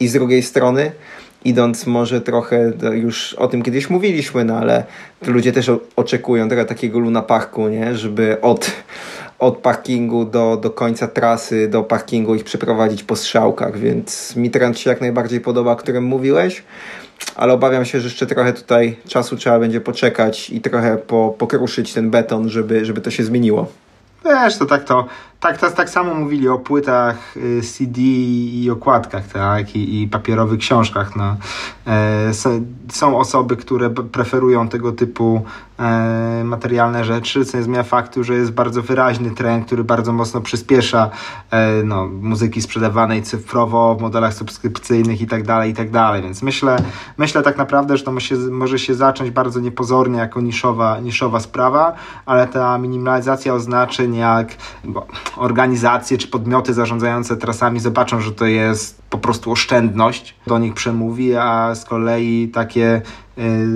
[0.00, 0.92] I z drugiej strony,
[1.44, 4.84] idąc może trochę, już o tym kiedyś mówiliśmy, no ale
[5.26, 7.94] ludzie też oczekują trochę takiego Luna Parku, nie?
[7.94, 8.70] żeby od,
[9.38, 14.78] od parkingu do, do końca trasy, do parkingu ich przeprowadzić po strzałkach, więc mi trend
[14.78, 16.62] się jak najbardziej podoba, o którym mówiłeś
[17.36, 21.92] ale obawiam się, że jeszcze trochę tutaj czasu trzeba będzie poczekać i trochę po, pokruszyć
[21.94, 23.66] ten beton, żeby, żeby to się zmieniło.
[24.24, 25.06] Wiesz, to tak to
[25.40, 30.58] Tak, to tak samo mówili o płytach y, CD i okładkach, tak, i, i papierowych
[30.58, 31.16] książkach.
[31.16, 31.36] No.
[31.86, 32.32] E,
[32.88, 35.44] są osoby, które preferują tego typu
[35.78, 40.40] e, materialne rzeczy, co nie zmienia faktu, że jest bardzo wyraźny trend, który bardzo mocno
[40.40, 41.10] przyspiesza
[41.50, 45.88] e, no, muzyki sprzedawanej cyfrowo w modelach subskrypcyjnych i tak dalej, i tak.
[46.22, 46.76] Więc myślę,
[47.18, 51.40] myślę tak naprawdę, że to może się, może się zacząć bardzo niepozornie jako niszowa, niszowa
[51.40, 51.92] sprawa,
[52.26, 54.48] ale ta minimalizacja oznaczeń jak
[54.84, 60.74] bo, organizacje czy podmioty zarządzające trasami zobaczą, że to jest po prostu oszczędność, do nich
[60.74, 63.02] przemówi, a z kolei takie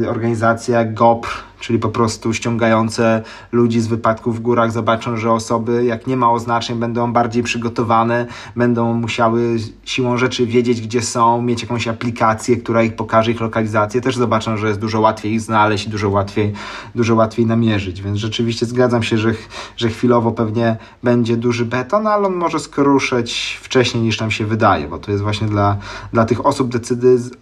[0.08, 1.28] organizacje jak GOPR
[1.62, 3.22] czyli po prostu ściągające
[3.52, 8.26] ludzi z wypadków w górach zobaczą, że osoby, jak nie ma oznaczeń, będą bardziej przygotowane,
[8.56, 14.00] będą musiały siłą rzeczy wiedzieć, gdzie są, mieć jakąś aplikację, która ich pokaże ich lokalizację,
[14.00, 16.52] też zobaczą, że jest dużo łatwiej ich znaleźć dużo łatwiej,
[16.94, 18.02] dużo łatwiej namierzyć.
[18.02, 19.32] Więc rzeczywiście zgadzam się, że,
[19.76, 24.88] że chwilowo pewnie będzie duży beton, ale on może skruszyć wcześniej niż nam się wydaje,
[24.88, 25.76] bo to jest właśnie dla,
[26.12, 26.70] dla tych osób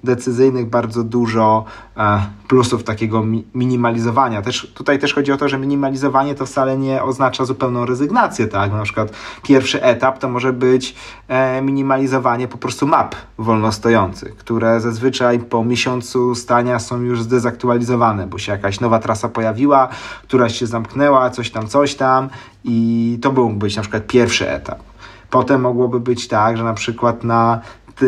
[0.05, 1.65] decyzyjnych bardzo dużo
[1.97, 2.10] e,
[2.49, 4.42] plusów takiego minimalizowania.
[4.42, 8.73] Też, tutaj też chodzi o to, że minimalizowanie to wcale nie oznacza zupełną rezygnację, tak?
[8.73, 10.94] Na przykład pierwszy etap to może być
[11.29, 18.38] e, minimalizowanie po prostu map wolnostojących, które zazwyczaj po miesiącu stania są już zdezaktualizowane, bo
[18.38, 19.88] się jakaś nowa trasa pojawiła,
[20.23, 22.29] któraś się zamknęła, coś tam, coś tam
[22.64, 24.79] i to mógł być na przykład pierwszy etap.
[25.31, 27.61] Potem mogłoby być tak, że na przykład na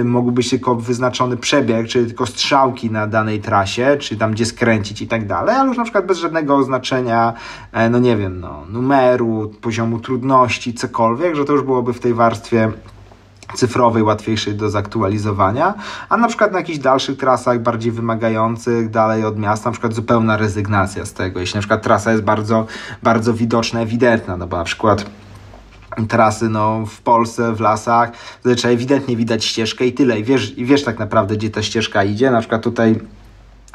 [0.04, 5.08] mógłby tylko wyznaczony przebieg, czyli tylko strzałki na danej trasie, czy tam gdzie skręcić i
[5.08, 7.32] tak dalej, ale już na przykład bez żadnego oznaczenia,
[7.72, 12.14] e, no nie wiem, no, numeru, poziomu trudności, cokolwiek, że to już byłoby w tej
[12.14, 12.72] warstwie
[13.54, 15.74] cyfrowej, łatwiejszej do zaktualizowania,
[16.08, 20.36] a na przykład na jakichś dalszych trasach, bardziej wymagających, dalej od miasta, na przykład zupełna
[20.36, 21.40] rezygnacja z tego.
[21.40, 22.66] Jeśli na przykład trasa jest bardzo,
[23.02, 25.06] bardzo widoczna, ewidentna, no bo na przykład
[26.08, 28.12] trasy no, w Polsce, w lasach,
[28.44, 30.20] zazwyczaj ewidentnie widać ścieżkę i tyle.
[30.20, 32.30] I wiesz, I wiesz tak naprawdę, gdzie ta ścieżka idzie.
[32.30, 33.00] Na przykład tutaj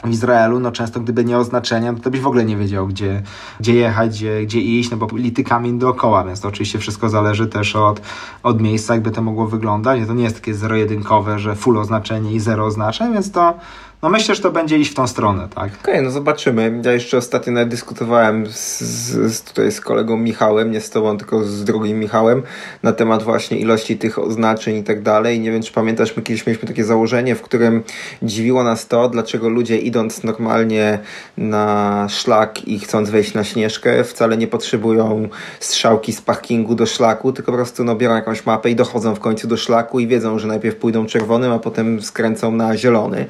[0.03, 3.21] w Izraelu, no często gdyby nie oznaczenia, to byś w ogóle nie wiedział, gdzie,
[3.59, 7.47] gdzie jechać, gdzie, gdzie iść, no bo lity kamień dookoła, więc to oczywiście wszystko zależy
[7.47, 8.01] też od,
[8.43, 10.01] od miejsca, jakby to mogło wyglądać.
[10.07, 13.53] To nie jest takie zero-jedynkowe, że full oznaczenie i zero oznaczeń, więc to
[14.01, 15.65] no myślę, że to będzie iść w tą stronę, tak?
[15.65, 16.81] Okej, okay, no zobaczymy.
[16.85, 18.79] Ja jeszcze ostatnio nawet dyskutowałem z,
[19.11, 22.43] z, tutaj z kolegą Michałem, nie z tobą, tylko z drugim Michałem,
[22.83, 25.39] na temat właśnie ilości tych oznaczeń i tak dalej.
[25.39, 27.83] Nie wiem, czy pamiętasz, my kiedyś mieliśmy takie założenie, w którym
[28.23, 30.99] dziwiło nas to, dlaczego ludzie idąc normalnie
[31.37, 35.29] na szlak i chcąc wejść na śnieżkę, wcale nie potrzebują
[35.59, 39.19] strzałki z parkingu do szlaku, tylko po prostu no, biorą jakąś mapę i dochodzą w
[39.19, 43.25] końcu do szlaku i wiedzą, że najpierw pójdą czerwonym, a potem skręcą na zielony.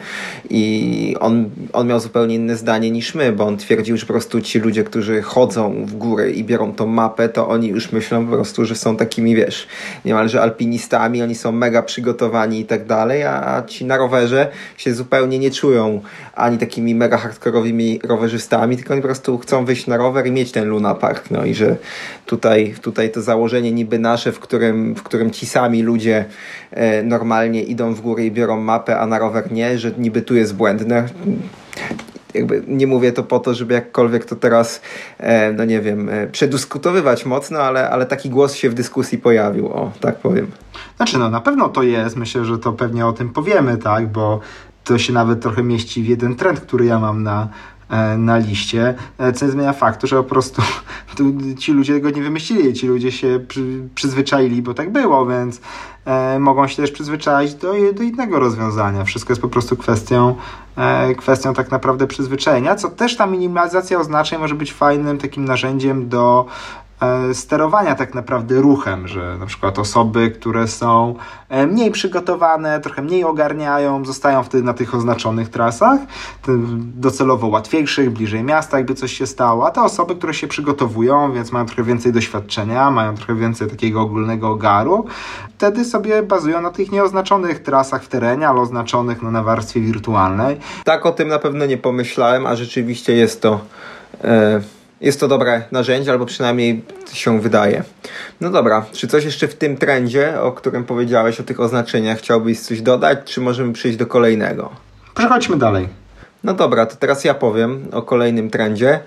[1.19, 4.59] On, on miał zupełnie inne zdanie niż my, bo on twierdził, że po prostu ci
[4.59, 8.65] ludzie, którzy chodzą w góry i biorą tą mapę, to oni już myślą po prostu,
[8.65, 9.67] że są takimi, wiesz,
[10.05, 15.39] niemalże alpinistami, oni są mega przygotowani i tak dalej, a ci na rowerze się zupełnie
[15.39, 16.01] nie czują
[16.35, 20.51] ani takimi mega hardkorowymi rowerzystami, tylko oni po prostu chcą wyjść na rower i mieć
[20.51, 21.31] ten Luna Park.
[21.31, 21.75] No i że
[22.25, 26.25] tutaj, tutaj to założenie niby nasze, w którym, w którym ci sami ludzie
[27.03, 30.55] normalnie idą w górę i biorą mapę, a na rower nie, że niby tu jest
[30.55, 31.07] błędne
[32.37, 34.81] jakby nie mówię to po to, żeby jakkolwiek to teraz,
[35.17, 39.67] e, no nie wiem, e, przedyskutowywać mocno, ale, ale taki głos się w dyskusji pojawił,
[39.67, 40.51] o, tak powiem.
[40.97, 44.39] Znaczy, no na pewno to jest, myślę, że to pewnie o tym powiemy, tak, bo
[44.83, 47.76] to się nawet trochę mieści w jeden trend, który ja mam na, e,
[48.17, 50.61] na liście, e, co nie zmienia faktu, że po prostu
[51.59, 55.61] ci ludzie tego nie wymyślili, ci ludzie się przy, przyzwyczaili, bo tak było, więc
[56.05, 59.03] e, mogą się też przyzwyczaić do, do innego rozwiązania.
[59.03, 60.35] Wszystko jest po prostu kwestią,
[60.77, 66.09] e, kwestią tak naprawdę przyzwyczajenia, co też ta minimalizacja oznaczeń może być fajnym takim narzędziem
[66.09, 66.45] do
[66.86, 66.86] E,
[67.33, 71.15] sterowania tak naprawdę ruchem, że na przykład osoby, które są
[71.49, 75.99] e, mniej przygotowane, trochę mniej ogarniają, zostają wtedy na tych oznaczonych trasach,
[76.77, 81.51] docelowo łatwiejszych, bliżej miasta, jakby coś się stało, a te osoby, które się przygotowują, więc
[81.51, 85.05] mają trochę więcej doświadczenia, mają trochę więcej takiego ogólnego ogaru,
[85.57, 90.57] wtedy sobie bazują na tych nieoznaczonych trasach w terenie, ale oznaczonych no, na warstwie wirtualnej.
[90.83, 93.59] Tak o tym na pewno nie pomyślałem, a rzeczywiście jest to...
[94.23, 96.83] Yy jest to dobre narzędzie, albo przynajmniej
[97.13, 97.83] się wydaje.
[98.41, 102.59] No dobra, czy coś jeszcze w tym trendzie, o którym powiedziałeś, o tych oznaczeniach, chciałbyś
[102.59, 104.69] coś dodać, czy możemy przejść do kolejnego?
[105.15, 105.87] Przechodźmy dalej.
[106.43, 108.99] No dobra, to teraz ja powiem o kolejnym trendzie,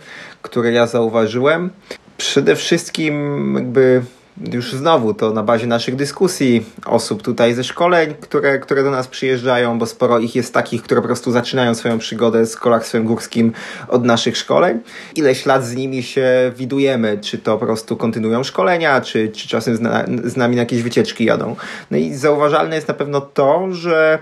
[0.42, 1.70] który ja zauważyłem.
[2.16, 4.02] Przede wszystkim jakby
[4.52, 9.08] już znowu to na bazie naszych dyskusji osób tutaj ze szkoleń, które, które do nas
[9.08, 13.52] przyjeżdżają, bo sporo ich jest takich, które po prostu zaczynają swoją przygodę z kolarstwem górskim
[13.88, 14.80] od naszych szkoleń.
[15.16, 19.76] Ileś lat z nimi się widujemy, czy to po prostu kontynuują szkolenia, czy, czy czasem
[19.76, 21.56] z, na, z nami na jakieś wycieczki jadą.
[21.90, 24.18] No i zauważalne jest na pewno to, że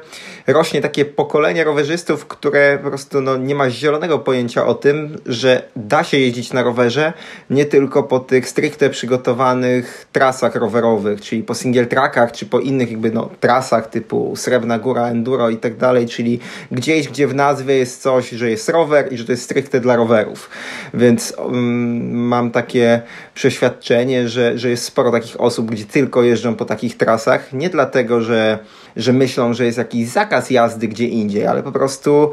[0.49, 5.63] rośnie takie pokolenie rowerzystów, które po prostu no, nie ma zielonego pojęcia o tym, że
[5.77, 7.13] da się jeździć na rowerze
[7.51, 12.91] nie tylko po tych stricte przygotowanych trasach rowerowych, czyli po single trackach, czy po innych
[12.91, 17.77] jakby no, trasach typu Srebrna Góra, Enduro i tak dalej, czyli gdzieś, gdzie w nazwie
[17.77, 20.51] jest coś, że jest rower i że to jest stricte dla rowerów.
[20.95, 23.03] Więc um, mam takie
[23.35, 28.21] przeświadczenie, że, że jest sporo takich osób, gdzie tylko jeżdżą po takich trasach, nie dlatego,
[28.21, 28.59] że,
[28.99, 32.31] że myślą, że jest jakiś zakaz jazdy gdzie indziej, ale po prostu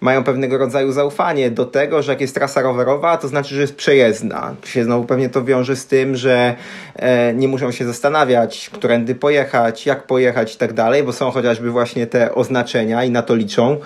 [0.00, 3.76] mają pewnego rodzaju zaufanie do tego, że jak jest trasa rowerowa, to znaczy, że jest
[3.76, 4.54] przejezdna.
[4.64, 6.54] Się znowu pewnie to wiąże z tym, że
[6.96, 11.70] e, nie muszą się zastanawiać, którędy pojechać, jak pojechać i tak dalej, bo są chociażby
[11.70, 13.76] właśnie te oznaczenia i na to liczą.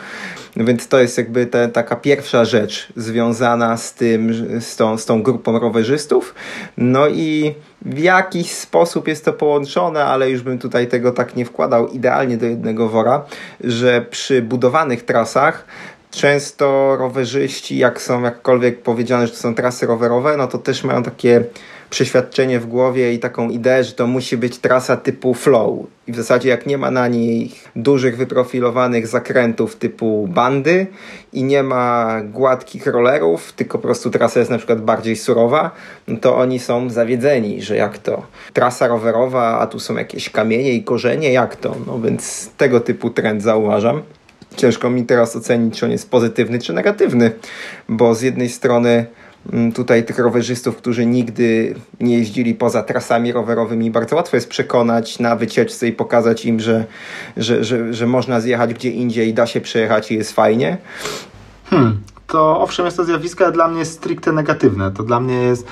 [0.57, 5.23] Więc to jest jakby te, taka pierwsza rzecz związana z tym, z tą, z tą
[5.23, 6.35] grupą rowerzystów.
[6.77, 7.55] No i
[7.85, 12.37] w jakiś sposób jest to połączone, ale już bym tutaj tego tak nie wkładał idealnie
[12.37, 13.25] do jednego wora,
[13.61, 15.67] że przy budowanych trasach
[16.11, 21.03] często rowerzyści, jak są jakkolwiek powiedziane, że to są trasy rowerowe, no to też mają
[21.03, 21.45] takie
[21.93, 25.87] przeświadczenie w głowie i taką ideę, że to musi być trasa typu flow.
[26.07, 30.87] I w zasadzie jak nie ma na niej dużych, wyprofilowanych zakrętów typu bandy
[31.33, 35.71] i nie ma gładkich rollerów, tylko po prostu trasa jest na przykład bardziej surowa,
[36.09, 40.73] no to oni są zawiedzeni, że jak to trasa rowerowa, a tu są jakieś kamienie
[40.73, 41.77] i korzenie, jak to?
[41.87, 44.03] No więc tego typu trend zauważam.
[44.57, 47.31] Ciężko mi teraz ocenić, czy on jest pozytywny, czy negatywny,
[47.89, 49.07] bo z jednej strony
[49.75, 55.37] tutaj tych rowerzystów, którzy nigdy nie jeździli poza trasami rowerowymi, bardzo łatwo jest przekonać na
[55.37, 56.85] wycieczce i pokazać im, że,
[57.37, 60.77] że, że, że można zjechać gdzie indziej, da się przejechać i jest fajnie.
[61.65, 62.01] Hmm,
[62.33, 64.91] to owszem jest to zjawisko, ale dla mnie jest stricte negatywne.
[64.91, 65.67] To dla mnie jest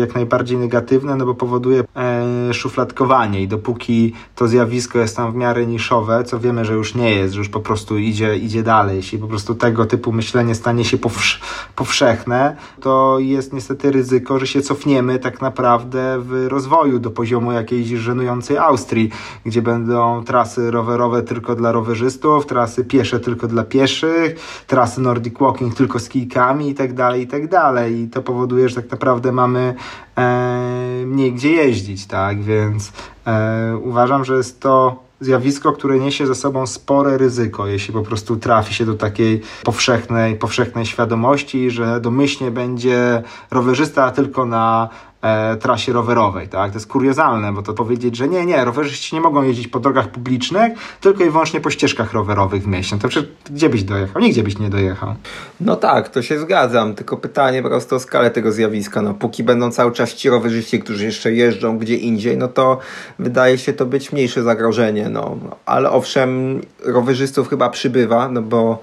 [0.00, 5.34] jak najbardziej negatywne, no bo powoduje e, szufladkowanie i dopóki to zjawisko jest tam w
[5.34, 8.96] miarę niszowe, co wiemy, że już nie jest, że już po prostu idzie, idzie dalej,
[8.96, 11.40] jeśli po prostu tego typu myślenie stanie się powsz
[11.76, 17.88] powszechne, to jest niestety ryzyko, że się cofniemy tak naprawdę w rozwoju do poziomu jakiejś
[17.88, 19.10] żenującej Austrii,
[19.46, 25.74] gdzie będą trasy rowerowe tylko dla rowerzystów, trasy piesze tylko dla pieszych, trasy Nordic Walking
[25.74, 28.00] tylko z kijkami i tak dalej, i tak dalej.
[28.00, 29.74] I to powoduje, że tak naprawdę mamy
[30.18, 32.42] e, mniej gdzie jeździć, tak?
[32.42, 32.92] Więc
[33.26, 38.36] e, uważam, że jest to zjawisko, które niesie ze sobą spore ryzyko, jeśli po prostu
[38.36, 44.88] trafi się do takiej powszechnej, powszechnej świadomości, że domyślnie będzie rowerzysta tylko na
[45.22, 46.70] e, trasie rowerowej, tak?
[46.70, 50.08] To jest kuriozalne, bo to powiedzieć, że nie, nie, rowerzyści nie mogą jeździć po drogach
[50.08, 52.96] publicznych, tylko i wyłącznie po ścieżkach rowerowych w mieście.
[52.96, 54.22] No to przecież gdzie byś dojechał?
[54.22, 55.14] Nigdzie byś nie dojechał.
[55.60, 59.02] No tak, to się zgadzam, tylko pytanie po prostu o skalę tego zjawiska.
[59.02, 62.78] No, póki będą cały czas ci rowerzyści, którzy jeszcze jeżdżą gdzie indziej, no to
[63.18, 65.36] wydaje się to być mniejsze zagrożenie, no.
[65.66, 68.78] Ale owszem, rowerzystów chyba przybywa, no bo,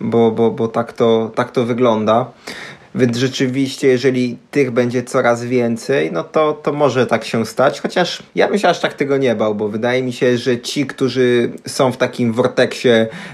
[0.00, 2.26] bo, bo, bo tak, to, tak to wygląda.
[2.96, 7.80] Więc rzeczywiście, jeżeli tych będzie coraz więcej, no to, to może tak się stać.
[7.80, 10.86] Chociaż ja bym się aż tak tego nie bał, bo wydaje mi się, że ci,
[10.86, 12.88] którzy są w takim vorteksie,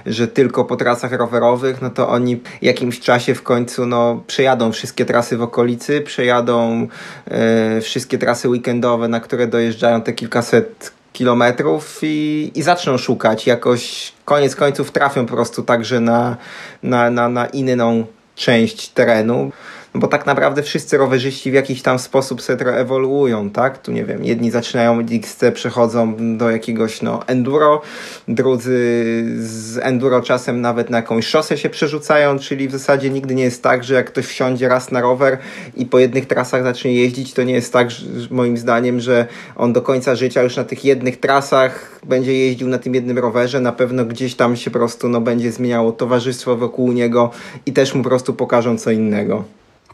[0.06, 5.04] że tylko po trasach rowerowych, no to oni jakimś czasie w końcu no, przejadą wszystkie
[5.04, 6.88] trasy w okolicy, przejadą
[7.30, 13.46] e, wszystkie trasy weekendowe, na które dojeżdżają te kilkaset kilometrów i, i zaczną szukać.
[13.46, 16.36] Jakoś koniec końców trafią po prostu także na,
[16.82, 18.06] na, na, na inną
[18.42, 19.52] część terenu,
[19.94, 23.78] bo tak naprawdę wszyscy rowerzyści w jakiś tam sposób sobie ewoluują, tak?
[23.78, 27.82] Tu nie wiem, jedni zaczynają od XC, przechodzą do jakiegoś no, enduro,
[28.28, 33.44] drudzy z enduro czasem nawet na jakąś szosę się przerzucają, czyli w zasadzie nigdy nie
[33.44, 35.38] jest tak, że jak ktoś wsiądzie raz na rower
[35.76, 39.26] i po jednych trasach zacznie jeździć, to nie jest tak, że, moim zdaniem, że
[39.56, 43.60] on do końca życia już na tych jednych trasach będzie jeździł na tym jednym rowerze,
[43.60, 47.30] na pewno gdzieś tam się po prostu no, będzie zmieniało towarzystwo wokół niego
[47.66, 49.44] i też mu po prostu pokażą co innego.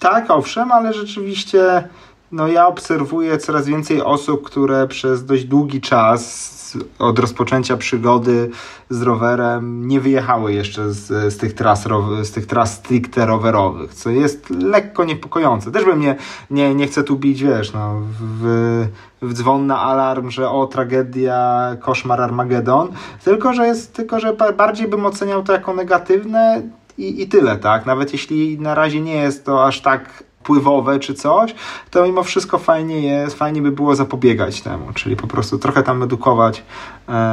[0.00, 1.88] Tak, owszem, ale rzeczywiście
[2.32, 6.58] no ja obserwuję coraz więcej osób, które przez dość długi czas
[6.98, 8.50] od rozpoczęcia przygody
[8.90, 11.84] z rowerem nie wyjechały jeszcze z, z, tych, tras,
[12.22, 15.72] z tych tras stricte rowerowych, co jest lekko niepokojące.
[15.72, 16.16] Też bym nie,
[16.50, 18.86] nie, nie chcę tu bić, wiesz, no, w,
[19.22, 22.88] w dzwon na alarm, że o, tragedia, koszmar Armagedon,
[23.24, 26.62] tylko że, jest, tylko, że bardziej bym oceniał to jako negatywne
[26.98, 27.86] i, i tyle, tak?
[27.86, 31.54] Nawet jeśli na razie nie jest to aż tak wpływowe czy coś,
[31.90, 36.02] to mimo wszystko fajnie jest, fajnie by było zapobiegać temu, czyli po prostu trochę tam
[36.02, 36.62] edukować,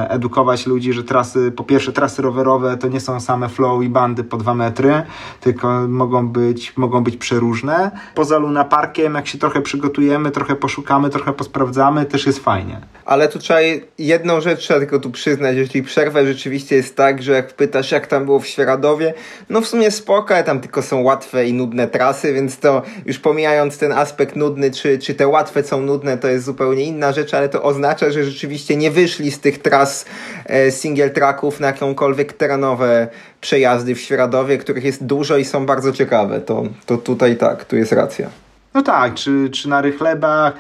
[0.10, 4.24] edukować ludzi, że trasy, po pierwsze trasy rowerowe to nie są same flow i bandy
[4.24, 5.04] po dwa metry,
[5.42, 7.92] tylko mogą być, mogą być przeróżne.
[8.16, 12.82] Poza Luna Parkiem, jak się trochę przygotujemy, trochę poszukamy, trochę posprawdzamy, też jest fajnie.
[13.06, 13.60] Ale tu trzeba
[13.98, 18.08] jedną rzecz trzeba tylko tu przyznać, jeśli przerwę rzeczywiście jest tak, że jak pytasz jak
[18.08, 19.14] tam było w Świeradowie,
[19.50, 23.78] no w sumie spoko, tam tylko są łatwe i nudne trasy, więc to już pomijając
[23.78, 27.50] ten aspekt nudny, czy, czy te łatwe są nudne, to jest zupełnie inna rzecz, ale
[27.50, 30.06] to oznacza, że rzeczywiście nie wyszli z tych tras
[30.46, 33.08] e, single tracków na jakąkolwiek terenowe
[33.42, 36.42] przejazdy w Świeradowie, których jest dużo i są bardzo ciekawe.
[36.42, 38.30] To, to tutaj tak, tu jest racja.
[38.74, 40.54] No tak, czy, czy na rychlebach.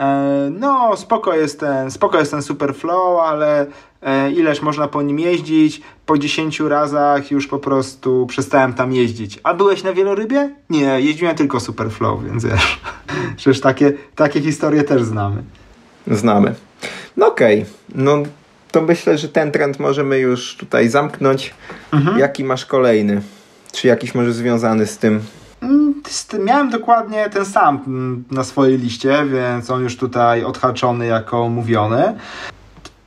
[0.00, 3.66] E, no, spoko jest ten, spoko jest ten super flow, ale
[4.02, 5.82] e, ileż można po nim jeździć?
[6.06, 9.40] Po 10 razach już po prostu przestałem tam jeździć.
[9.42, 10.50] A byłeś na wielorybie?
[10.70, 12.80] Nie, jeździłem tylko super flow, więc wiesz.
[13.36, 15.42] Przecież takie, takie historie też znamy.
[16.06, 16.54] Znamy.
[17.16, 17.72] No okej, okay.
[17.94, 18.22] no
[18.78, 21.54] to myślę, że ten trend możemy już tutaj zamknąć.
[21.92, 22.18] Mhm.
[22.18, 23.22] Jaki masz kolejny?
[23.72, 25.20] Czy jakiś może związany z tym?
[25.62, 26.02] Mm,
[26.44, 32.14] miałem dokładnie ten sam mm, na swojej liście, więc on już tutaj odhaczony jako mówiony.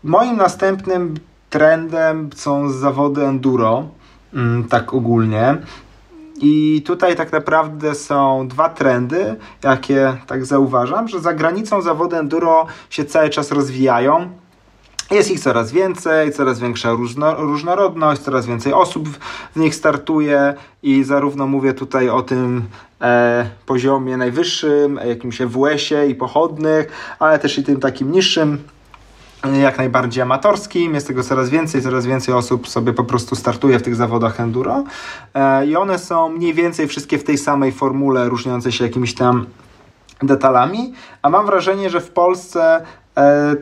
[0.04, 1.16] Moim następnym
[1.50, 3.88] trendem są zawody enduro,
[4.34, 5.58] mm, tak ogólnie.
[6.42, 12.66] I tutaj tak naprawdę są dwa trendy, jakie tak zauważam, że za granicą zawody enduro
[12.90, 14.30] się cały czas rozwijają.
[15.12, 19.10] Jest ich coraz więcej, coraz większa różno, różnorodność, coraz więcej osób
[19.56, 22.64] w nich startuje i zarówno mówię tutaj o tym
[23.02, 28.58] e, poziomie najwyższym, jakimś WS-ie i pochodnych, ale też i tym takim niższym,
[29.62, 30.94] jak najbardziej amatorskim.
[30.94, 34.84] Jest tego coraz więcej, coraz więcej osób sobie po prostu startuje w tych zawodach enduro
[35.34, 39.46] e, i one są mniej więcej wszystkie w tej samej formule, różniące się jakimiś tam
[40.24, 42.86] detalami, a mam wrażenie, że w Polsce
[43.18, 43.56] e,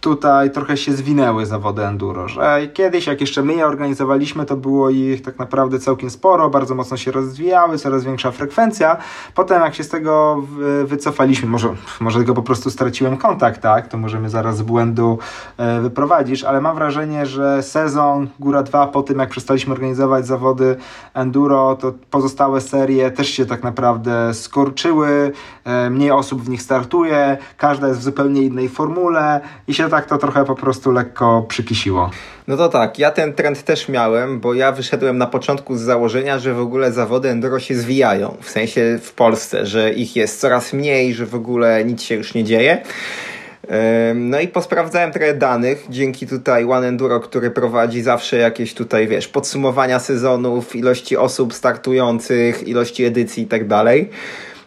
[0.00, 4.90] tutaj trochę się zwinęły zawody enduro, że kiedyś jak jeszcze my je organizowaliśmy, to było
[4.90, 8.96] ich tak naprawdę całkiem sporo, bardzo mocno się rozwijały, coraz większa frekwencja.
[9.34, 10.42] Potem jak się z tego
[10.84, 11.68] wycofaliśmy, może,
[12.00, 15.18] może tylko po prostu straciłem kontakt, tak, to możemy zaraz z błędu
[15.56, 20.76] e, wyprowadzisz, ale mam wrażenie, że sezon Góra 2 po tym jak przestaliśmy organizować zawody
[21.14, 25.32] enduro, to pozostałe serie też się tak naprawdę skorczyły,
[25.64, 30.06] e, mniej osób w nich startuje, każda jest w zupełnie innej formule i się tak
[30.06, 32.10] to trochę po prostu lekko przykisiło.
[32.48, 36.38] No to tak, ja ten trend też miałem, bo ja wyszedłem na początku z założenia,
[36.38, 40.72] że w ogóle zawody enduro się zwijają, w sensie w Polsce, że ich jest coraz
[40.72, 42.82] mniej, że w ogóle nic się już nie dzieje.
[44.14, 49.28] No i posprawdzałem trochę danych dzięki tutaj One Enduro, który prowadzi zawsze jakieś tutaj, wiesz,
[49.28, 54.10] podsumowania sezonów, ilości osób startujących, ilości edycji i tak dalej.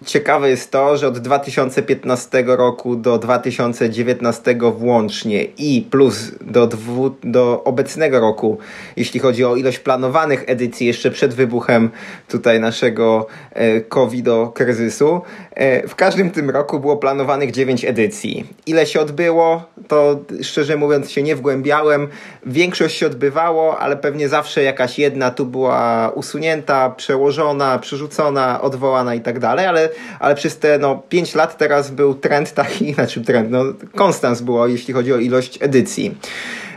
[0.06, 7.64] Ciekawe jest to, że od 2015 roku do 2019 włącznie i plus do, dwu, do
[7.64, 8.58] obecnego roku,
[8.96, 11.90] jeśli chodzi o ilość planowanych edycji jeszcze przed wybuchem
[12.28, 18.46] tutaj naszego e, COVID-kryzysu, e, w każdym tym roku było planowanych 9 edycji.
[18.66, 22.08] Ile się odbyło, to szczerze mówiąc się nie wgłębiałem.
[22.46, 29.22] Większość się odbywało, ale pewnie zawsze jakaś jedna tu była usunięta, przełożona, przerzucona, odwołana i
[29.22, 29.89] tak dalej, ale
[30.20, 33.64] ale, przez te no, 5 lat teraz był trend taki, znaczy trend, no
[33.96, 36.16] konstans było, jeśli chodzi o ilość edycji.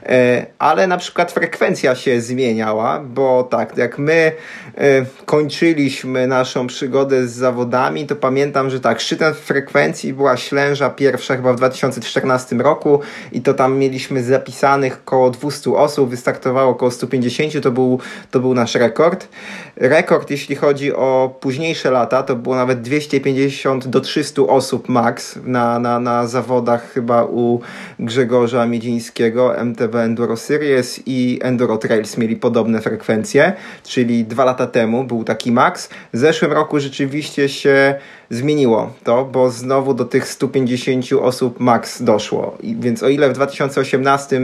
[0.07, 4.33] E, ale na przykład frekwencja się zmieniała, bo tak, jak my
[4.79, 11.37] e, kończyliśmy naszą przygodę z zawodami, to pamiętam, że tak, szczytem frekwencji była Ślęża pierwsza
[11.37, 13.01] chyba w 2014 roku
[13.33, 17.99] i to tam mieliśmy zapisanych około 200 osób, wystartowało około 150, to był,
[18.31, 19.29] to był nasz rekord.
[19.77, 25.79] Rekord, jeśli chodzi o późniejsze lata, to było nawet 250 do 300 osób max na,
[25.79, 27.61] na, na zawodach chyba u
[27.99, 33.53] Grzegorza Miedzińskiego, MTB Enduro Series i Enduro Trails mieli podobne frekwencje,
[33.85, 35.89] czyli dwa lata temu był taki max.
[36.13, 37.95] W zeszłym roku rzeczywiście się
[38.31, 42.59] zmieniło to, bo znowu do tych 150 osób max doszło.
[42.61, 44.41] I więc o ile w 2018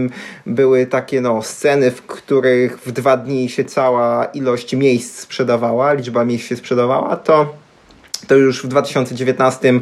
[0.46, 6.24] były takie no, sceny, w których w dwa dni się cała ilość miejsc sprzedawała, liczba
[6.24, 7.54] miejsc się sprzedawała, to,
[8.26, 9.80] to już w 2019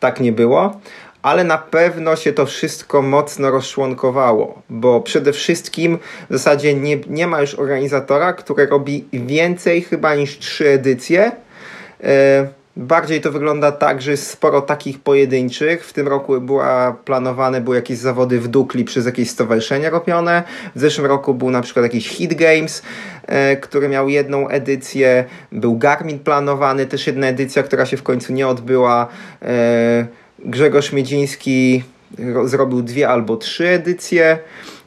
[0.00, 0.80] tak nie było
[1.22, 5.98] ale na pewno się to wszystko mocno rozczłonkowało, bo przede wszystkim
[6.30, 11.32] w zasadzie nie, nie ma już organizatora, który robi więcej chyba niż trzy edycje.
[12.04, 15.84] E, Bardziej to wygląda tak, że jest sporo takich pojedynczych.
[15.84, 20.42] W tym roku była planowane były jakieś zawody w Dukli przez jakieś stowarzyszenia robione.
[20.74, 22.82] W zeszłym roku był na przykład jakiś Hit Games,
[23.26, 25.24] e, który miał jedną edycję.
[25.52, 29.06] Był Garmin planowany, też jedna edycja, która się w końcu nie odbyła.
[29.42, 30.06] E,
[30.44, 31.82] Grzegorz Miedziński
[32.44, 34.38] zrobił dwie albo trzy edycje.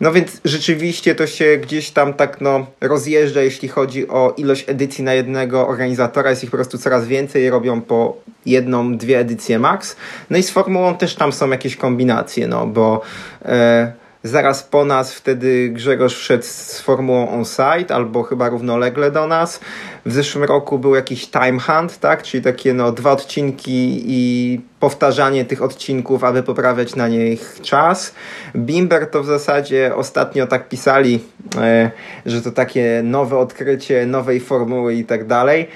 [0.02, 5.04] No więc rzeczywiście to się gdzieś tam tak no, rozjeżdża, jeśli chodzi o ilość edycji
[5.04, 6.30] na jednego organizatora.
[6.30, 9.96] Jest ich po prostu coraz więcej, robią po jedną, dwie edycje max.
[10.30, 13.02] No i z formułą też tam są jakieś kombinacje, no bo
[13.46, 13.92] e,
[14.24, 19.60] zaraz po nas wtedy Grzegorz wszedł z formułą on-site albo chyba równolegle do nas.
[20.06, 22.24] W zeszłym roku był jakiś time hunt, tak?
[22.24, 28.14] czyli takie no, dwa odcinki i powtarzanie tych odcinków, aby poprawiać na nich czas.
[28.56, 31.20] Bimber to w zasadzie ostatnio tak pisali,
[31.58, 31.92] e,
[32.26, 35.67] że to takie nowe odkrycie nowej formuły i tak dalej.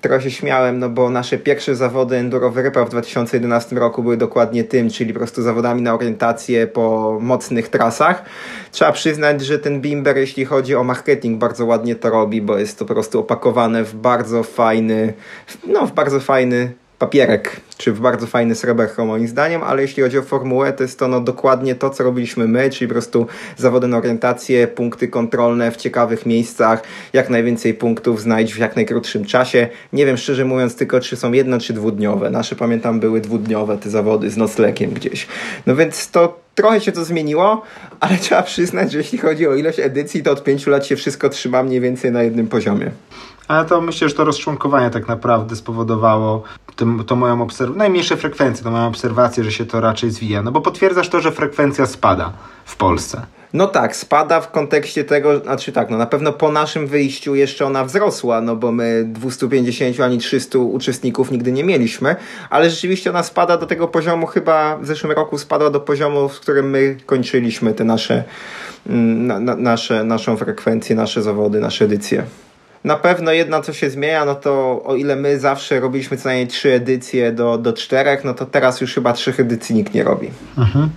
[0.00, 4.64] Trochę się śmiałem, no bo nasze pierwsze zawody Enduro Wyrypa w 2011 roku były dokładnie
[4.64, 8.24] tym, czyli po prostu zawodami na orientację po mocnych trasach.
[8.70, 12.78] Trzeba przyznać, że ten Bimber, jeśli chodzi o marketing, bardzo ładnie to robi, bo jest
[12.78, 15.12] to po prostu opakowane w bardzo fajny,
[15.66, 16.72] no w bardzo fajny
[17.02, 20.98] papierek, czy w bardzo fajny sreberko moim zdaniem, ale jeśli chodzi o formułę, to jest
[20.98, 23.26] to no dokładnie to, co robiliśmy my, czyli po prostu
[23.56, 26.82] zawody na orientację, punkty kontrolne w ciekawych miejscach,
[27.12, 29.68] jak najwięcej punktów znajdź w jak najkrótszym czasie.
[29.92, 32.30] Nie wiem szczerze mówiąc tylko, czy są jedno czy dwudniowe.
[32.30, 35.26] Nasze pamiętam były dwudniowe te zawody z noclegiem gdzieś.
[35.66, 37.62] No więc to trochę się to zmieniło,
[38.00, 41.28] ale trzeba przyznać, że jeśli chodzi o ilość edycji, to od pięciu lat się wszystko
[41.28, 42.90] trzyma mniej więcej na jednym poziomie.
[43.52, 46.42] Ale to myślę, że to rozczłonkowanie tak naprawdę spowodowało
[46.76, 50.42] to, to moją obserwację, najmniejsze frekwencje, to moją obserwację, że się to raczej zwija.
[50.42, 52.32] No bo potwierdzasz to, że frekwencja spada
[52.64, 53.22] w Polsce.
[53.52, 57.66] No tak, spada w kontekście tego, znaczy tak, no na pewno po naszym wyjściu jeszcze
[57.66, 62.16] ona wzrosła, no bo my 250 ani 300 uczestników nigdy nie mieliśmy,
[62.50, 66.40] ale rzeczywiście ona spada do tego poziomu, chyba w zeszłym roku spadła do poziomu, w
[66.40, 68.24] którym my kończyliśmy te nasze,
[68.86, 72.24] mm, na, na, nasze naszą frekwencję, nasze zawody, nasze edycje.
[72.84, 76.48] Na pewno jedna, co się zmienia, no to o ile my zawsze robiliśmy co najmniej
[76.48, 80.30] trzy edycje do, do czterech, no to teraz już chyba trzech edycji nikt nie robi.
[80.58, 80.90] Mhm.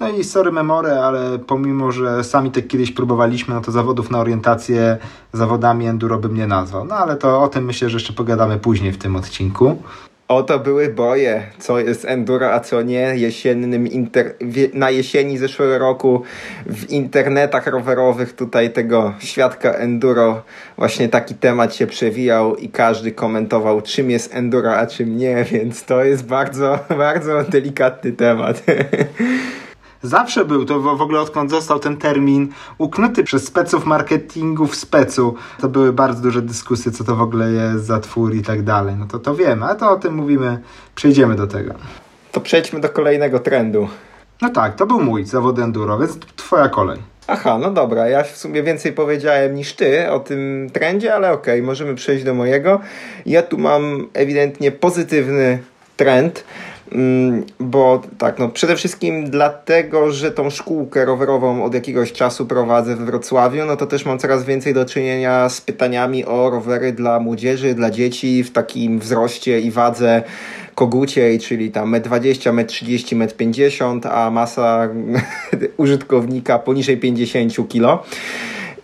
[0.00, 4.18] No i sorry memory, ale pomimo, że sami tak kiedyś próbowaliśmy, no to zawodów na
[4.18, 4.98] orientację
[5.32, 6.84] zawodami enduro bym nie nazwał.
[6.84, 9.82] No ale to o tym myślę, że jeszcze pogadamy później w tym odcinku.
[10.28, 13.00] Oto były boje, co jest enduro, a co nie.
[13.16, 14.34] Jesiennym inter...
[14.74, 16.22] na jesieni zeszłego roku
[16.66, 20.42] w internetach rowerowych tutaj tego świadka enduro
[20.76, 25.84] właśnie taki temat się przewijał i każdy komentował czym jest enduro, a czym nie, więc
[25.84, 28.62] to jest bardzo, bardzo delikatny temat.
[30.02, 32.48] Zawsze był, to w ogóle odkąd został ten termin
[32.78, 37.52] uknuty przez speców marketingu w specu, to były bardzo duże dyskusje, co to w ogóle
[37.52, 38.94] jest za twór i tak dalej.
[38.98, 40.58] No to to wiemy, a to o tym mówimy,
[40.94, 41.74] przejdziemy do tego.
[42.32, 43.88] To przejdźmy do kolejnego trendu.
[44.42, 46.98] No tak, to był mój zawód enduro, więc twoja kolej.
[47.26, 51.54] Aha, no dobra, ja w sumie więcej powiedziałem niż ty o tym trendzie, ale okej,
[51.54, 52.80] okay, możemy przejść do mojego.
[53.26, 55.58] Ja tu mam ewidentnie pozytywny
[55.96, 56.44] trend.
[56.94, 62.96] Mm, bo tak, no przede wszystkim dlatego, że tą szkółkę rowerową od jakiegoś czasu prowadzę
[62.96, 67.20] we Wrocławiu, no to też mam coraz więcej do czynienia z pytaniami o rowery dla
[67.20, 70.22] młodzieży, dla dzieci w takim wzroście i wadze
[70.74, 74.88] koguciej, czyli tam 1,20 m, 1,30 m, 1,50 m, a masa
[75.76, 78.04] użytkownika poniżej 50 kg.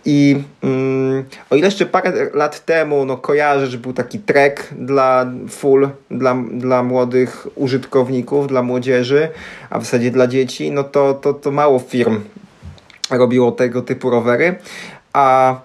[0.05, 5.25] I mm, o ile jeszcze parę lat temu no, kojarzę, że był taki trek dla
[5.49, 9.29] full, dla, dla młodych użytkowników, dla młodzieży,
[9.69, 12.21] a w zasadzie dla dzieci, no to, to, to mało firm
[13.09, 14.55] robiło tego typu rowery.
[15.13, 15.55] A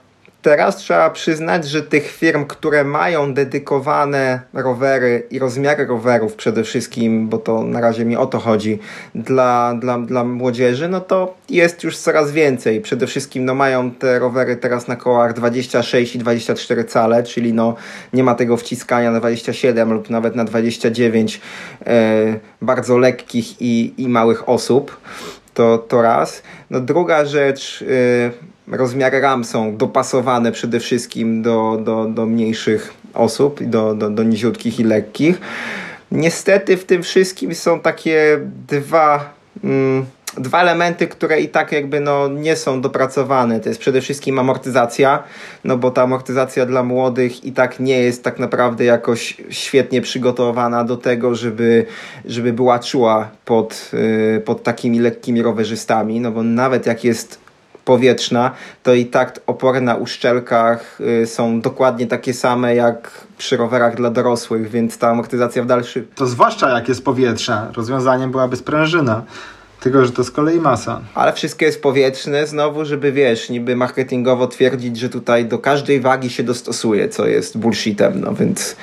[0.44, 7.28] Teraz trzeba przyznać, że tych firm, które mają dedykowane rowery i rozmiary rowerów przede wszystkim,
[7.28, 8.78] bo to na razie mi o to chodzi,
[9.14, 12.80] dla, dla, dla młodzieży, no to jest już coraz więcej.
[12.80, 17.74] Przede wszystkim no, mają te rowery teraz na kołach 26 i 24 cale, czyli no,
[18.12, 21.40] nie ma tego wciskania na 27 lub nawet na 29
[21.86, 24.96] e, bardzo lekkich i, i małych osób.
[25.54, 26.42] To, to raz.
[26.70, 33.62] No druga rzecz, e, rozmiary RAM są dopasowane przede wszystkim do, do, do mniejszych osób,
[33.62, 35.40] do, do, do niziutkich i lekkich.
[36.12, 39.34] Niestety w tym wszystkim są takie dwa,
[39.64, 40.06] mm,
[40.38, 43.60] dwa elementy, które i tak jakby no nie są dopracowane.
[43.60, 45.22] To jest przede wszystkim amortyzacja,
[45.64, 50.84] no bo ta amortyzacja dla młodych i tak nie jest tak naprawdę jakoś świetnie przygotowana
[50.84, 51.86] do tego, żeby,
[52.24, 57.43] żeby była czuła pod, yy, pod takimi lekkimi rowerzystami, no bo nawet jak jest
[57.84, 58.50] powietrzna,
[58.82, 64.10] to i tak opory na uszczelkach y, są dokładnie takie same jak przy rowerach dla
[64.10, 66.06] dorosłych, więc ta amortyzacja w dalszym...
[66.14, 67.70] To zwłaszcza jak jest powietrze.
[67.76, 69.22] Rozwiązaniem byłaby sprężyna.
[69.84, 71.00] Tylko, że to z kolei masa.
[71.14, 76.30] Ale wszystko jest powietrzne znowu, żeby wiesz, niby marketingowo twierdzić, że tutaj do każdej wagi
[76.30, 78.76] się dostosuje, co jest bullshitem, no więc,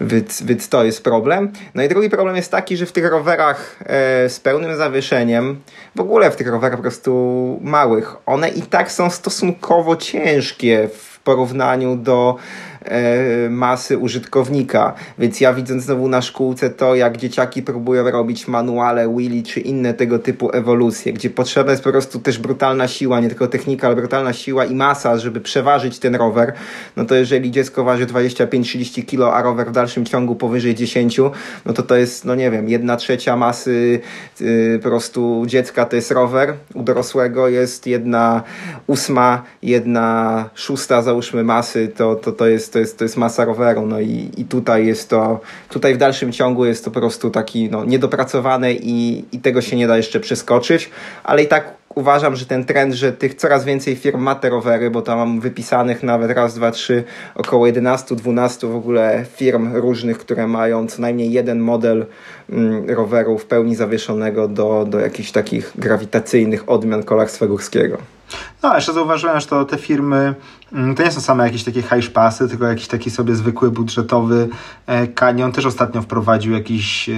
[0.00, 1.52] więc, więc to jest problem.
[1.74, 5.60] No i drugi problem jest taki, że w tych rowerach e, z pełnym zawieszeniem,
[5.96, 11.18] w ogóle w tych rowerach po prostu małych, one i tak są stosunkowo ciężkie w
[11.20, 12.36] porównaniu do
[13.50, 14.94] masy użytkownika.
[15.18, 19.94] Więc ja widząc znowu na szkółce to, jak dzieciaki próbują robić manuale, wheelie czy inne
[19.94, 23.96] tego typu ewolucje, gdzie potrzebna jest po prostu też brutalna siła, nie tylko technika, ale
[23.96, 26.52] brutalna siła i masa, żeby przeważyć ten rower,
[26.96, 31.20] no to jeżeli dziecko waży 25-30 kg, a rower w dalszym ciągu powyżej 10,
[31.66, 34.00] no to to jest, no nie wiem, jedna trzecia masy
[34.40, 38.42] yy, po prostu dziecka to jest rower, u dorosłego jest jedna
[38.86, 43.86] ósma, jedna szósta załóżmy masy, to, to, to jest to jest, to jest masa roweru,
[43.86, 47.70] no i, i tutaj jest to, tutaj w dalszym ciągu jest to po prostu taki
[47.70, 50.90] no, niedopracowane i, i tego się nie da jeszcze przeskoczyć,
[51.24, 54.90] ale i tak uważam, że ten trend, że tych coraz więcej firm ma te rowery,
[54.90, 57.04] bo tam mam wypisanych nawet raz, dwa, trzy,
[57.34, 62.06] około 11, 12 w ogóle firm różnych, które mają co najmniej jeden model
[62.50, 68.17] mm, roweru w pełni zawieszonego do, do jakichś takich grawitacyjnych odmian kolarstwa górskiego.
[68.62, 70.34] No, jeszcze zauważyłem, że to te firmy
[70.72, 74.48] mm, to nie są same jakieś takie hajszpasy, tylko jakiś taki sobie zwykły budżetowy
[75.14, 75.52] kanion.
[75.52, 77.12] Też ostatnio wprowadził jakiś e,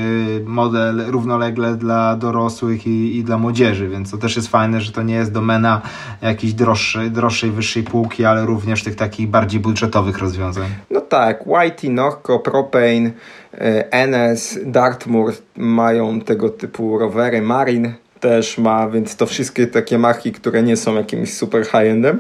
[0.45, 5.03] model równolegle dla dorosłych i, i dla młodzieży, więc to też jest fajne, że to
[5.03, 5.81] nie jest domena
[6.23, 10.69] jakiejś droższej, droższej wyższej półki, ale również tych takich bardziej budżetowych rozwiązań.
[10.91, 13.11] No tak, Whitey, Norco, Propane,
[13.55, 20.33] e, NS, Dartmoor mają tego typu rowery, Marin też ma, więc to wszystkie takie marki,
[20.33, 22.19] które nie są jakimś super high-endem.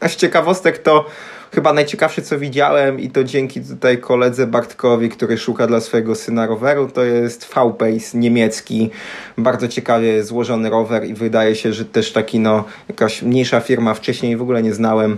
[0.00, 1.06] A z ciekawostek to
[1.54, 6.46] chyba najciekawsze co widziałem i to dzięki tutaj koledze Bartkowi, który szuka dla swojego syna
[6.46, 8.90] roweru, to jest V-Pace niemiecki.
[9.38, 14.36] Bardzo ciekawie złożony rower i wydaje się, że też taki no jakaś mniejsza firma, wcześniej
[14.36, 15.16] w ogóle nie znałem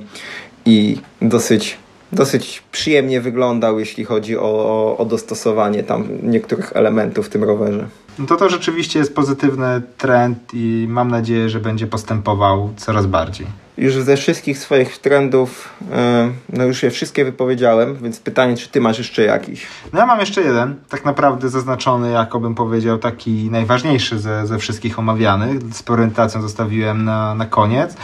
[0.65, 1.79] i dosyć
[2.13, 7.87] dosyć przyjemnie wyglądał, jeśli chodzi o, o, o dostosowanie tam niektórych elementów w tym rowerze.
[8.19, 13.47] No to to rzeczywiście jest pozytywny trend i mam nadzieję, że będzie postępował coraz bardziej.
[13.79, 18.81] Już ze wszystkich swoich trendów, e, no już je wszystkie wypowiedziałem, więc pytanie, czy ty
[18.81, 19.67] masz jeszcze jakiś?
[19.93, 24.59] No ja mam jeszcze jeden, tak naprawdę zaznaczony, jako bym powiedział, taki najważniejszy ze, ze
[24.59, 25.75] wszystkich omawianych.
[25.75, 27.97] Z orientacją zostawiłem na, na koniec.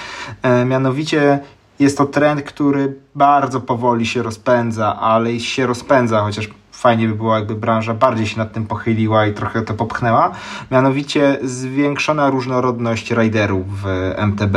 [0.42, 1.38] E, mianowicie
[1.78, 7.34] jest to trend, który bardzo powoli się rozpędza, ale się rozpędza, chociaż fajnie by było,
[7.34, 10.30] jakby branża bardziej się nad tym pochyliła i trochę to popchnęła.
[10.70, 14.56] Mianowicie zwiększona różnorodność riderów w MTB.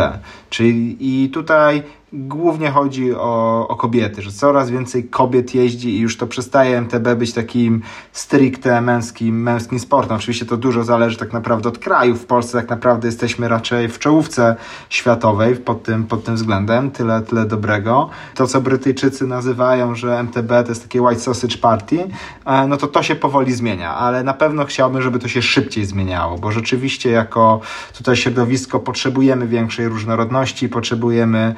[0.49, 1.83] Czyli i tutaj
[2.13, 7.15] głównie chodzi o, o kobiety, że coraz więcej kobiet jeździ i już to przestaje MTB
[7.15, 7.81] być takim
[8.11, 10.17] stricte męskim, męskim sportem.
[10.17, 12.15] Oczywiście to dużo zależy tak naprawdę od kraju.
[12.15, 14.55] W Polsce tak naprawdę jesteśmy raczej w czołówce
[14.89, 16.91] światowej pod tym, pod tym względem.
[16.91, 18.09] Tyle, tyle dobrego.
[18.35, 22.07] To, co Brytyjczycy nazywają, że MTB to jest takie white sausage party,
[22.45, 25.85] e, no to to się powoli zmienia, ale na pewno chciałbym, żeby to się szybciej
[25.85, 27.61] zmieniało, bo rzeczywiście jako
[27.97, 31.55] tutaj środowisko potrzebujemy większej różnorodności, potrzebujemy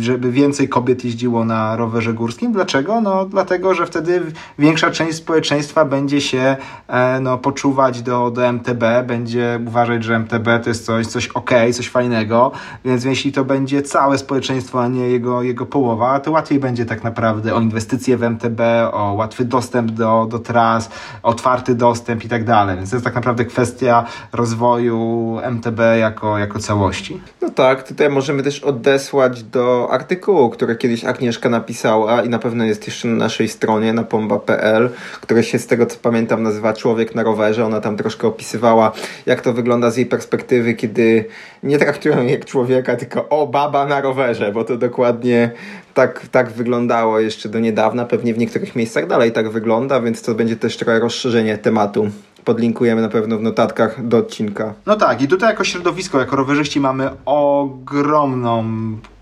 [0.00, 2.52] żeby więcej kobiet jeździło na rowerze górskim.
[2.52, 3.00] Dlaczego?
[3.00, 4.22] No dlatego, że wtedy
[4.58, 6.56] większa część społeczeństwa będzie się
[6.88, 11.50] e, no, poczuwać do, do MTB, będzie uważać, że MTB to jest coś, coś ok,
[11.72, 12.52] coś fajnego,
[12.84, 17.04] więc jeśli to będzie całe społeczeństwo, a nie jego, jego połowa, to łatwiej będzie tak
[17.04, 18.60] naprawdę o inwestycje w MTB,
[18.92, 20.90] o łatwy dostęp do, do tras,
[21.22, 22.76] otwarty dostęp i tak dalej.
[22.76, 27.20] Więc to jest tak naprawdę kwestia rozwoju MTB jako, jako całości.
[27.42, 32.64] No tak, tutaj możemy też odesłać do artykułu, który kiedyś Agnieszka napisała i na pewno
[32.64, 37.14] jest jeszcze na naszej stronie na pomba.pl, które się z tego co pamiętam nazywa Człowiek
[37.14, 37.64] na rowerze.
[37.64, 38.92] Ona tam troszkę opisywała,
[39.26, 41.24] jak to wygląda z jej perspektywy, kiedy
[41.62, 45.50] nie traktują jej jak człowieka, tylko o baba na rowerze, bo to dokładnie
[45.94, 48.04] tak, tak wyglądało jeszcze do niedawna.
[48.04, 52.10] Pewnie w niektórych miejscach dalej tak wygląda, więc to będzie też trochę rozszerzenie tematu
[52.44, 54.74] podlinkujemy na pewno w notatkach do odcinka.
[54.86, 58.64] No tak, i tutaj jako środowisko, jako rowerzyści mamy ogromną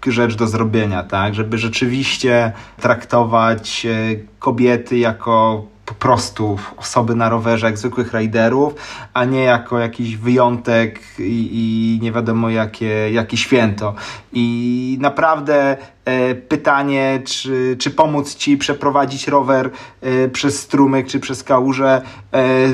[0.06, 7.66] rzecz do zrobienia, tak, żeby rzeczywiście traktować e, kobiety jako po prostu osoby na rowerze
[7.66, 8.74] jak zwykłych riderów,
[9.14, 13.94] a nie jako jakiś wyjątek i, i nie wiadomo jakie, jakie święto.
[14.32, 19.70] I naprawdę e, pytanie, czy, czy pomóc ci przeprowadzić rower
[20.00, 22.02] e, przez strumyk czy przez kałużę,
[22.32, 22.68] e,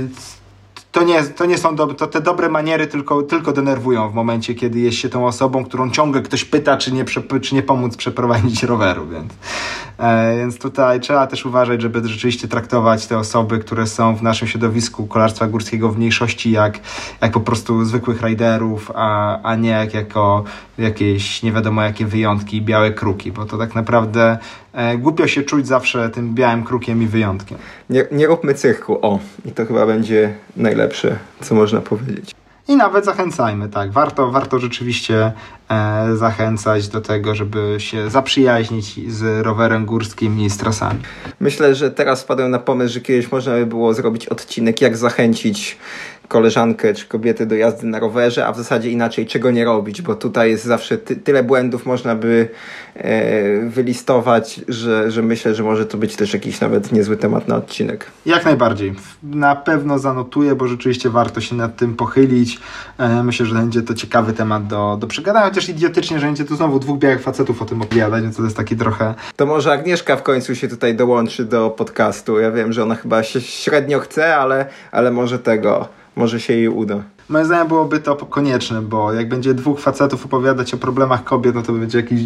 [0.98, 4.78] to nie, to nie są to te dobre maniery tylko, tylko denerwują w momencie, kiedy
[4.78, 7.04] jest się tą osobą, którą ciągle ktoś pyta, czy nie,
[7.42, 9.32] czy nie pomóc przeprowadzić roweru, więc,
[9.98, 14.48] e, więc tutaj trzeba też uważać, żeby rzeczywiście traktować te osoby, które są w naszym
[14.48, 16.80] środowisku kolarstwa górskiego w mniejszości jak,
[17.20, 20.44] jak po prostu zwykłych riderów, a, a nie jak jako
[20.78, 24.38] jakieś nie wiadomo jakie wyjątki, białe kruki, bo to tak naprawdę
[24.72, 27.58] e, głupio się czuć zawsze tym białym krukiem i wyjątkiem.
[27.90, 30.87] Nie, nie róbmy cyrku, o, i to chyba będzie najlepsze,
[31.40, 32.34] co można powiedzieć.
[32.68, 33.92] I nawet zachęcajmy, tak.
[33.92, 35.32] Warto, warto rzeczywiście
[35.70, 41.00] e, zachęcać do tego, żeby się zaprzyjaźnić z rowerem górskim i z trasami.
[41.40, 45.78] Myślę, że teraz wpadłem na pomysł, że kiedyś można by było zrobić odcinek, jak zachęcić
[46.28, 50.14] koleżankę czy kobietę do jazdy na rowerze, a w zasadzie inaczej czego nie robić, bo
[50.14, 52.48] tutaj jest zawsze ty, tyle błędów można by
[52.94, 57.56] e, wylistować, że, że myślę, że może to być też jakiś nawet niezły temat na
[57.56, 58.06] odcinek.
[58.26, 58.94] Jak najbardziej.
[59.22, 62.58] Na pewno zanotuję, bo rzeczywiście warto się nad tym pochylić.
[62.98, 66.56] E, myślę, że będzie to ciekawy temat do, do przegadania, chociaż idiotycznie, że będzie tu
[66.56, 69.14] znowu dwóch białych facetów o tym opowiadać, więc to jest taki trochę...
[69.36, 72.38] To może Agnieszka w końcu się tutaj dołączy do podcastu.
[72.38, 75.88] Ja wiem, że ona chyba się średnio chce, ale, ale może tego
[76.18, 77.02] może się jej uda.
[77.28, 81.62] Moim zdaniem byłoby to konieczne, bo jak będzie dwóch facetów opowiadać o problemach kobiet, no
[81.62, 82.18] to będzie jakaś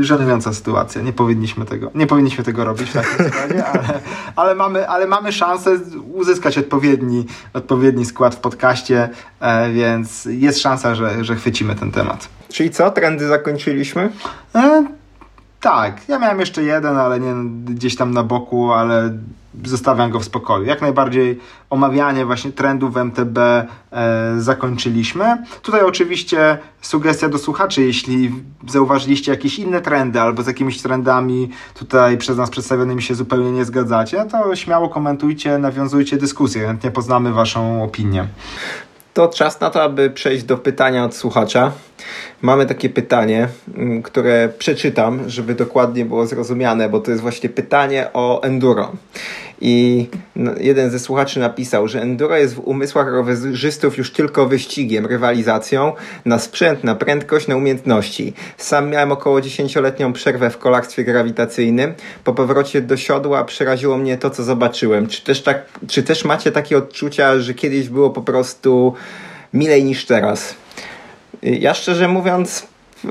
[0.00, 1.02] żenująca sytuacja.
[1.02, 4.00] Nie powinniśmy tego, nie powinniśmy tego robić w takim składzie, ale,
[4.36, 5.78] ale, mamy, ale mamy szansę
[6.12, 9.08] uzyskać odpowiedni, odpowiedni skład w podcaście,
[9.40, 12.28] e, więc jest szansa, że, że chwycimy ten temat.
[12.48, 14.10] Czyli co, trendy zakończyliśmy?
[14.54, 14.84] E,
[15.60, 17.34] tak, ja miałem jeszcze jeden, ale nie
[17.64, 19.18] gdzieś tam na boku, ale
[19.64, 20.64] zostawiam go w spokoju.
[20.64, 21.40] Jak najbardziej
[21.70, 23.66] omawianie właśnie trendów w MTB e,
[24.38, 25.44] zakończyliśmy.
[25.62, 28.34] Tutaj oczywiście sugestia do słuchaczy, jeśli
[28.68, 33.64] zauważyliście jakieś inne trendy albo z jakimiś trendami tutaj przez nas przedstawionymi się zupełnie nie
[33.64, 38.28] zgadzacie, to śmiało komentujcie, nawiązujcie dyskusję, chętnie poznamy Waszą opinię.
[39.20, 41.72] To czas na to, aby przejść do pytania od słuchacza.
[42.42, 48.06] Mamy takie pytanie, mm, które przeczytam, żeby dokładnie było zrozumiane, bo to jest właśnie pytanie
[48.12, 48.92] o enduro.
[49.60, 50.06] I
[50.60, 55.92] jeden ze słuchaczy napisał, że enduro jest w umysłach rowerzystów już tylko wyścigiem, rywalizacją
[56.24, 58.32] na sprzęt, na prędkość, na umiejętności.
[58.56, 61.94] Sam miałem około 10-letnią przerwę w kolarstwie grawitacyjnym.
[62.24, 65.06] Po powrocie do siodła przeraziło mnie to, co zobaczyłem.
[65.06, 68.94] Czy też, tak, czy też macie takie odczucia, że kiedyś było po prostu
[69.54, 70.54] milej niż teraz?
[71.42, 72.66] Ja szczerze mówiąc,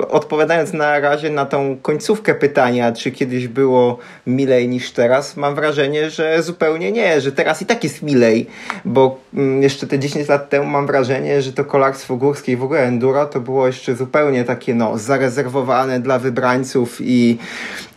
[0.09, 6.09] odpowiadając na razie na tą końcówkę pytania, czy kiedyś było milej niż teraz, mam wrażenie,
[6.09, 8.47] że zupełnie nie, że teraz i tak jest milej,
[8.85, 12.63] bo mm, jeszcze te 10 lat temu mam wrażenie, że to kolarstwo górskie i w
[12.63, 17.37] ogóle enduro to było jeszcze zupełnie takie no, zarezerwowane dla wybrańców i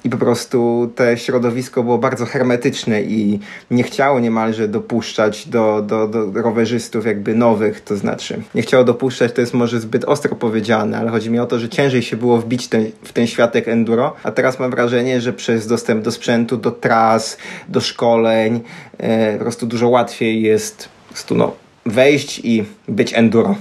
[0.04, 3.40] i po prostu te środowisko było bardzo hermetyczne i
[3.70, 9.32] nie chciało niemalże dopuszczać do, do, do rowerzystów jakby nowych, to znaczy nie chciało dopuszczać,
[9.32, 12.38] to jest może zbyt ostro powiedziane, ale chodzi mi o to, że ciężej się było
[12.38, 16.56] wbić ten, w ten światek enduro, a teraz mam wrażenie, że przez dostęp do sprzętu,
[16.56, 17.38] do tras,
[17.68, 18.60] do szkoleń
[18.98, 21.52] e, po prostu dużo łatwiej jest prostu no,
[21.86, 23.56] wejść i być enduro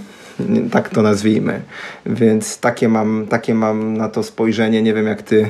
[0.72, 1.62] tak to nazwijmy.
[2.06, 4.82] Więc takie mam, takie mam na to spojrzenie.
[4.82, 5.50] Nie wiem, jak ty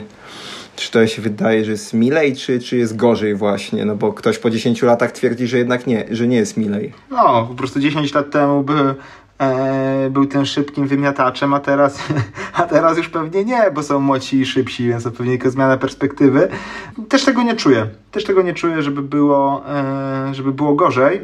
[0.75, 3.85] czy to się wydaje, że jest milej, czy, czy jest gorzej właśnie?
[3.85, 6.93] No bo ktoś po 10 latach twierdzi, że jednak nie, że nie jest milej.
[7.09, 8.95] No, po prostu 10 lat temu by,
[9.39, 11.99] e, był tym szybkim wymiataczem, a teraz,
[12.53, 15.77] a teraz już pewnie nie, bo są młodsi i szybsi, więc to pewnie tylko zmiana
[15.77, 16.47] perspektywy.
[17.09, 17.87] Też tego nie czuję.
[18.11, 21.21] Też tego nie czuję, żeby było, e, żeby było gorzej.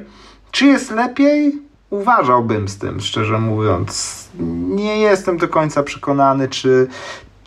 [0.52, 1.68] Czy jest lepiej?
[1.90, 4.28] Uważałbym z tym, szczerze mówiąc.
[4.68, 6.88] Nie jestem do końca przekonany, czy,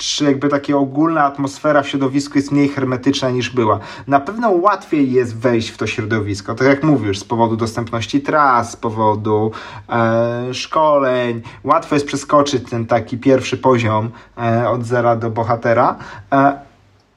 [0.01, 3.79] czy jakby taka ogólna atmosfera w środowisku jest mniej hermetyczna niż była.
[4.07, 8.73] Na pewno łatwiej jest wejść w to środowisko, tak jak mówisz, z powodu dostępności tras,
[8.73, 9.53] z powodu
[9.89, 11.43] e, szkoleń.
[11.65, 15.97] Łatwo jest przeskoczyć ten taki pierwszy poziom e, od zera do bohatera.
[16.33, 16.61] E,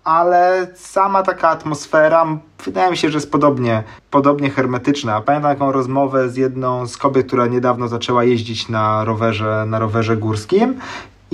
[0.03, 2.25] ale sama taka atmosfera
[2.65, 5.21] wydaje mi się, że jest podobnie, podobnie hermetyczna.
[5.21, 10.17] Pamiętam taką rozmowę z jedną z kobiet, która niedawno zaczęła jeździć na rowerze, na rowerze
[10.17, 10.79] górskim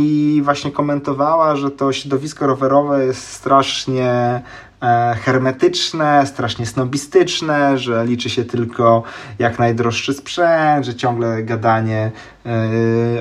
[0.01, 4.41] i właśnie komentowała, że to środowisko rowerowe jest strasznie
[4.81, 9.03] e, hermetyczne, strasznie snobistyczne, że liczy się tylko
[9.39, 12.11] jak najdroższy sprzęt, że ciągle gadanie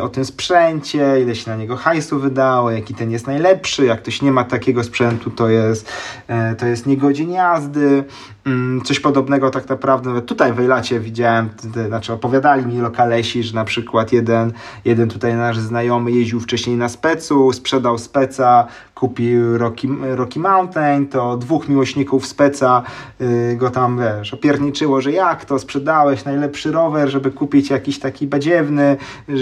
[0.02, 4.22] o tym sprzęcie, ile się na niego hajsu wydało, jaki ten jest najlepszy, jak ktoś
[4.22, 5.92] nie ma takiego sprzętu, to jest,
[6.28, 8.04] e, to jest niegodzin jazdy.
[8.46, 11.48] Mm, coś podobnego tak naprawdę nawet tutaj w Ejlacie widziałem,
[11.88, 14.52] znaczy opowiadali mi lokalesi, że na przykład jeden,
[14.84, 21.36] jeden tutaj nasz znajomy jeździł wcześniej na specu, sprzedał speca, kupił Rocky, Rocky Mountain, to
[21.36, 22.82] dwóch miłośników speca
[23.20, 28.26] yy, go tam, wiesz, opierniczyło, że jak to, sprzedałeś najlepszy rower, żeby kupić jakiś taki
[28.26, 28.96] badziewny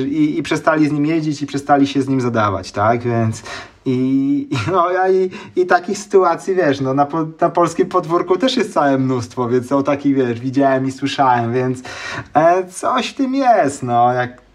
[0.07, 3.43] i, i przestali z nim jeździć i przestali się z nim zadawać, tak, więc
[3.87, 7.07] i, no, i, i takich sytuacji, wiesz, no, na,
[7.41, 11.83] na polskim podwórku też jest całe mnóstwo, więc o takich, wiesz, widziałem i słyszałem, więc
[12.35, 14.47] e, coś w tym jest, no, jak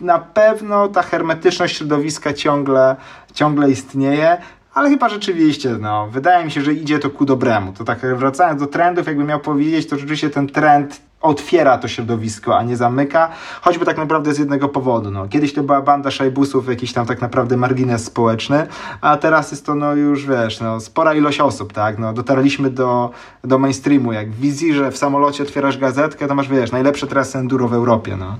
[0.00, 2.96] na pewno ta hermetyczność środowiska ciągle,
[3.34, 4.36] ciągle istnieje,
[4.74, 7.72] ale chyba rzeczywiście, no, wydaje mi się, że idzie to ku dobremu.
[7.72, 12.58] To tak wracając do trendów, jakbym miał powiedzieć, to rzeczywiście ten trend otwiera to środowisko,
[12.58, 13.28] a nie zamyka,
[13.60, 15.10] choćby tak naprawdę z jednego powodu.
[15.10, 15.28] No.
[15.28, 18.66] Kiedyś to była banda szajbusów, jakiś tam tak naprawdę margines społeczny,
[19.00, 23.10] a teraz jest to no już, wiesz, no, spora ilość osób, tak, no, dotarliśmy do,
[23.44, 27.38] do mainstreamu, jak w wizji, że w samolocie otwierasz gazetkę, to masz, wiesz, najlepsze trasy
[27.38, 28.36] enduro w Europie, no.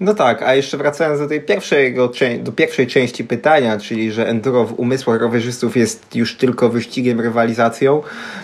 [0.00, 4.64] No tak, a jeszcze wracając do tej pierwszego, do pierwszej części pytania, czyli że enduro
[4.64, 8.02] w umysłach rowerzystów jest już tylko wyścigiem, rywalizacją,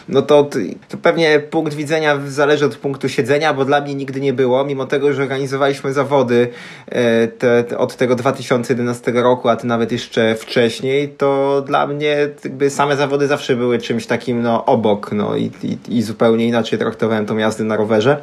[0.09, 0.49] no to,
[0.89, 4.87] to pewnie punkt widzenia zależy od punktu siedzenia, bo dla mnie nigdy nie było, mimo
[4.87, 6.49] tego, że organizowaliśmy zawody
[6.87, 12.29] e, te, te, od tego 2011 roku, a to nawet jeszcze wcześniej, to dla mnie
[12.45, 16.79] jakby same zawody zawsze były czymś takim no, obok no, i, i, i zupełnie inaczej
[16.79, 18.23] traktowałem tą jazdę na rowerze.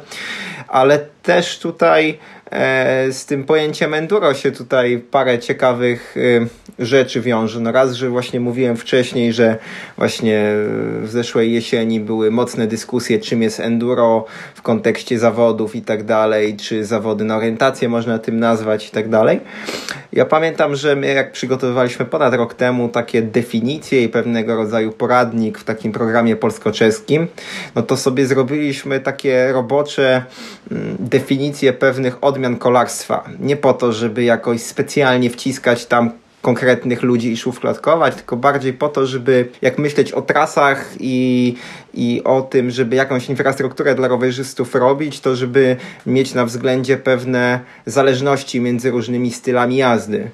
[0.68, 2.18] Ale też tutaj
[3.10, 6.46] z tym pojęciem enduro się tutaj parę ciekawych y,
[6.86, 7.60] rzeczy wiąże.
[7.60, 9.56] No raz, że właśnie mówiłem wcześniej, że
[9.96, 10.42] właśnie
[11.02, 14.24] w zeszłej jesieni były mocne dyskusje, czym jest enduro
[14.54, 19.08] w kontekście zawodów i tak dalej, czy zawody na orientację można tym nazwać i tak
[19.08, 19.40] dalej.
[20.12, 25.58] Ja pamiętam, że my jak przygotowywaliśmy ponad rok temu takie definicje i pewnego rodzaju poradnik
[25.58, 27.26] w takim programie polsko-czeskim,
[27.74, 30.24] no to sobie zrobiliśmy takie robocze
[30.70, 33.24] mm, definicje pewnych odmian kolarstwa.
[33.40, 36.10] Nie po to, żeby jakoś specjalnie wciskać tam
[36.42, 41.54] konkretnych ludzi i szufladkować, tylko bardziej po to, żeby jak myśleć o trasach i,
[41.94, 45.76] i o tym, żeby jakąś infrastrukturę dla rowerzystów robić, to żeby
[46.06, 50.30] mieć na względzie pewne zależności między różnymi stylami jazdy.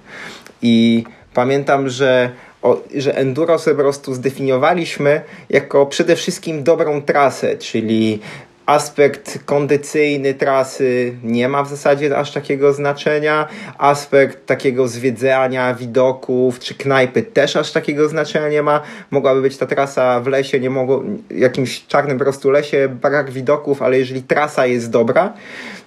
[0.62, 1.04] I
[1.34, 2.30] pamiętam, że
[2.62, 8.20] o, że enduro sobie po prostu zdefiniowaliśmy jako przede wszystkim dobrą trasę, czyli
[8.68, 13.48] aspekt kondycyjny trasy nie ma w zasadzie aż takiego znaczenia.
[13.78, 18.80] Aspekt takiego zwiedzania widoków czy knajpy też aż takiego znaczenia nie ma.
[19.10, 23.98] Mogłaby być ta trasa w lesie, nie mogło, jakimś czarnym prostu lesie, brak widoków, ale
[23.98, 25.32] jeżeli trasa jest dobra,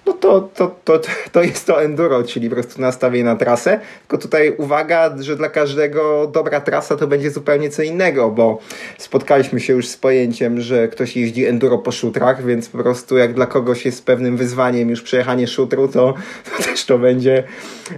[0.06, 1.00] no to, to, to,
[1.32, 3.80] to jest to enduro, czyli po prostu nastawienie na trasę.
[4.00, 8.58] Tylko tutaj uwaga, że dla każdego dobra trasa to będzie zupełnie co innego, bo
[8.98, 13.34] spotkaliśmy się już z pojęciem, że ktoś jeździ enduro po szutrach, więc po prostu jak
[13.34, 17.44] dla kogoś jest pewnym wyzwaniem już przejechanie szutru, to, to też to będzie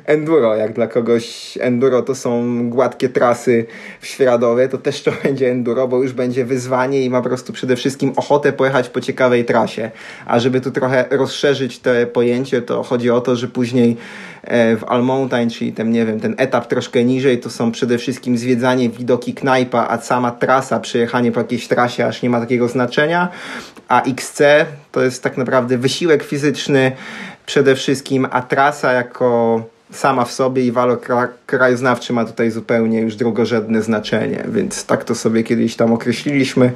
[0.07, 0.57] enduro.
[0.57, 3.67] Jak dla kogoś enduro to są gładkie trasy
[4.03, 7.77] świeradowe, to też to będzie enduro, bo już będzie wyzwanie i ma po prostu przede
[7.77, 9.91] wszystkim ochotę pojechać po ciekawej trasie.
[10.27, 13.97] A żeby tu trochę rozszerzyć te pojęcie, to chodzi o to, że później
[14.43, 17.99] e, w All Mountain, czyli ten, nie wiem, ten etap troszkę niżej, to są przede
[17.99, 22.69] wszystkim zwiedzanie widoki knajpa, a sama trasa, przejechanie po jakiejś trasie aż nie ma takiego
[22.69, 23.29] znaczenia,
[23.89, 24.43] a XC
[24.93, 26.93] to jest tak naprawdę wysiłek fizyczny
[27.47, 31.01] przede wszystkim, a trasa jako sama w sobie i walor
[31.47, 36.73] krajoznawczy ma tutaj zupełnie już drugorzędne znaczenie, więc tak to sobie kiedyś tam określiliśmy.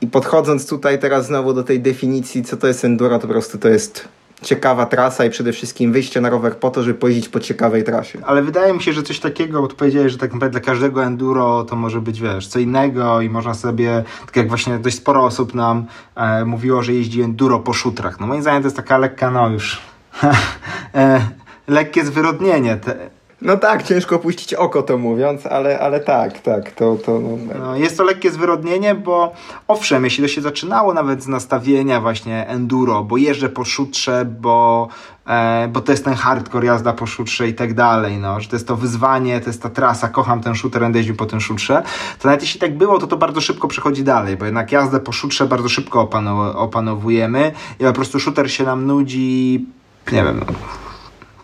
[0.00, 3.58] I podchodząc tutaj teraz znowu do tej definicji, co to jest enduro, to po prostu
[3.58, 4.08] to jest
[4.42, 8.18] ciekawa trasa i przede wszystkim wyjście na rower po to, żeby pojeździć po ciekawej trasie.
[8.26, 11.04] Ale wydaje mi się, że coś takiego, bo tu powiedziałeś, że tak naprawdę dla każdego
[11.04, 15.24] enduro to może być, wiesz, co innego i można sobie, tak jak właśnie dość sporo
[15.24, 18.20] osób nam e, mówiło, że jeździ enduro po szutrach.
[18.20, 19.80] No moim zdaniem to jest taka lekka, no już
[20.94, 21.20] e,
[21.68, 22.76] lekkie zwyrodnienie.
[22.76, 23.10] Te,
[23.42, 26.96] no tak, ciężko puścić oko to mówiąc, ale, ale tak, tak, to...
[26.96, 29.32] to no, no, jest to lekkie zwyrodnienie, bo
[29.68, 34.88] owszem, jeśli to się zaczynało nawet z nastawienia właśnie enduro, bo jeżdżę po szutrze, bo,
[35.26, 38.56] e, bo to jest ten hardcore jazda po szutrze i tak dalej, no, że to
[38.56, 41.82] jest to wyzwanie, to jest ta trasa, kocham ten shooter, będę jeździł po tym szutrze,
[42.18, 45.12] to nawet jeśli tak było, to to bardzo szybko przechodzi dalej, bo jednak jazdę po
[45.12, 49.66] szutrze bardzo szybko opanow opanowujemy i po prostu shooter się nam nudzi,
[50.12, 50.89] nie wiem, no,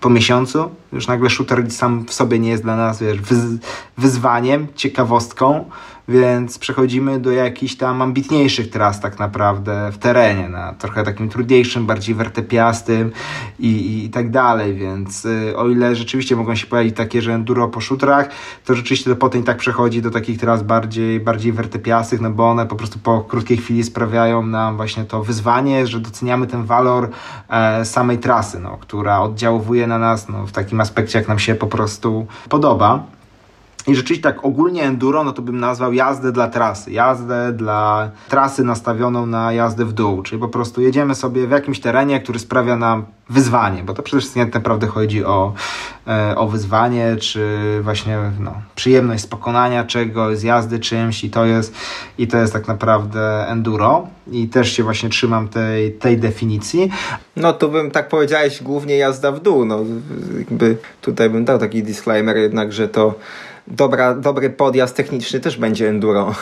[0.07, 0.70] po miesiącu.
[0.92, 3.18] Już nagle shooter sam w sobie nie jest dla nas wiesz,
[3.98, 5.70] wyzwaniem, ciekawostką,
[6.09, 11.86] więc przechodzimy do jakichś tam ambitniejszych tras tak naprawdę w terenie, na trochę takim trudniejszym,
[11.86, 13.12] bardziej wertepiastym
[13.59, 17.68] i, i tak dalej, więc y, o ile rzeczywiście mogą się pojawić takie, że enduro
[17.68, 18.28] po szutrach,
[18.64, 22.66] to rzeczywiście to potem tak przechodzi do takich tras bardziej, bardziej wertepiastych, no bo one
[22.66, 27.11] po prostu po krótkiej chwili sprawiają nam właśnie to wyzwanie, że doceniamy ten walor
[27.48, 31.54] e, samej trasy, no, która oddziałuje na nas no, w takim aspekcie, jak nam się
[31.54, 33.15] po prostu podoba.
[33.89, 38.64] I rzeczywiście tak ogólnie enduro, no to bym nazwał jazdę dla trasy, jazdę dla trasy
[38.64, 42.76] nastawioną na jazdę w dół, czyli po prostu jedziemy sobie w jakimś terenie, który sprawia
[42.76, 45.55] nam wyzwanie, bo to przede wszystkim naprawdę chodzi o,
[46.07, 51.45] e, o wyzwanie, czy właśnie no, przyjemność z pokonania czegoś, z jazdy czymś i to
[51.45, 51.74] jest,
[52.18, 54.09] i to jest tak naprawdę enduro.
[54.32, 56.91] I też się właśnie trzymam tej, tej definicji.
[57.37, 59.78] No tu bym tak powiedziałeś głównie jazda w dół, no
[60.39, 63.14] jakby tutaj bym dał taki disclaimer jednak, że to
[63.68, 66.34] dobra, dobry podjazd techniczny też będzie enduro.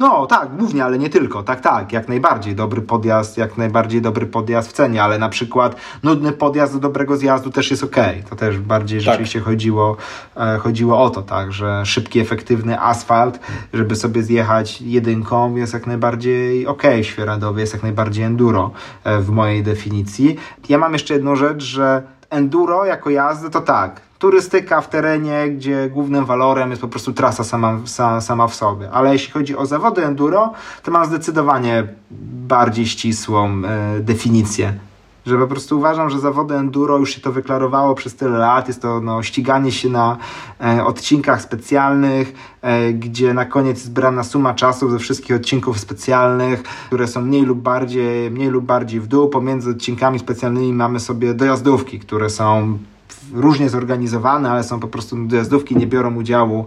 [0.00, 1.42] No tak, głównie, ale nie tylko.
[1.42, 5.76] Tak, tak, jak najbardziej dobry podjazd, jak najbardziej dobry podjazd w cenie, ale na przykład
[6.02, 7.96] nudny podjazd do dobrego zjazdu też jest ok.
[8.30, 9.04] To też bardziej tak.
[9.04, 9.96] rzeczywiście chodziło,
[10.36, 13.40] e, chodziło o to, tak, że szybki, efektywny asfalt,
[13.72, 18.70] żeby sobie zjechać jedynką jest jak najbardziej ok, świeradowy jest jak najbardziej enduro
[19.04, 20.36] e, w mojej definicji.
[20.68, 25.90] Ja mam jeszcze jedną rzecz, że enduro jako jazdy to tak, turystyka w terenie, gdzie
[25.90, 27.78] głównym walorem jest po prostu trasa sama,
[28.20, 28.90] sama w sobie.
[28.90, 30.52] Ale jeśli chodzi o zawody enduro,
[30.82, 31.86] to mam zdecydowanie
[32.48, 34.74] bardziej ścisłą e, definicję.
[35.26, 38.68] Że po prostu uważam, że zawody enduro już się to wyklarowało przez tyle lat.
[38.68, 40.16] Jest to no, ściganie się na
[40.60, 46.62] e, odcinkach specjalnych, e, gdzie na koniec jest zbrana suma czasów ze wszystkich odcinków specjalnych,
[46.62, 49.28] które są mniej lub bardziej, mniej lub bardziej w dół.
[49.28, 52.78] Pomiędzy odcinkami specjalnymi mamy sobie dojazdówki, które są
[53.32, 56.64] różnie zorganizowane, ale są po prostu dojazdówki, nie biorą udziału e,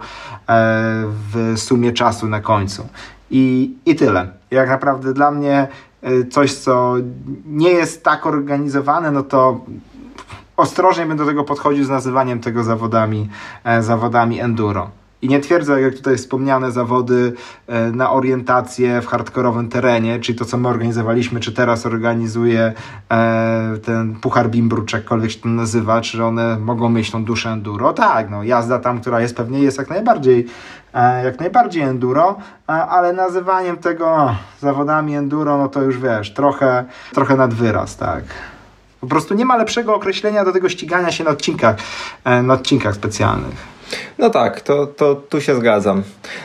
[1.33, 2.87] w sumie czasu na końcu.
[3.31, 4.31] I, i tyle.
[4.51, 5.67] Jak naprawdę dla mnie
[6.01, 6.95] e, coś, co
[7.45, 9.65] nie jest tak organizowane, no to
[10.57, 13.29] ostrożnie będę do tego podchodził z nazywaniem tego zawodami,
[13.63, 14.89] e, zawodami enduro.
[15.21, 17.33] I nie twierdzę, jak tutaj wspomniane zawody
[17.67, 22.73] e, na orientację w hardkorowym terenie, czyli to, co my organizowaliśmy, czy teraz organizuje
[23.11, 27.49] e, ten Puchar Bimbru, czy jakkolwiek się to nazywa, czy one mogą mieć tą duszę
[27.49, 27.93] enduro.
[27.93, 30.47] Tak, no, jazda tam, która jest pewnie jest jak najbardziej
[30.93, 32.35] e, jak najbardziej enduro,
[32.67, 38.23] ale nazywaniem tego zawodami enduro, no to już wiesz, trochę, trochę nad wyraz, tak.
[39.01, 41.75] Po prostu nie ma lepszego określenia do tego ścigania się na odcinkach,
[42.43, 43.76] na odcinkach specjalnych.
[44.17, 46.03] No tak, to, to tu się zgadzam.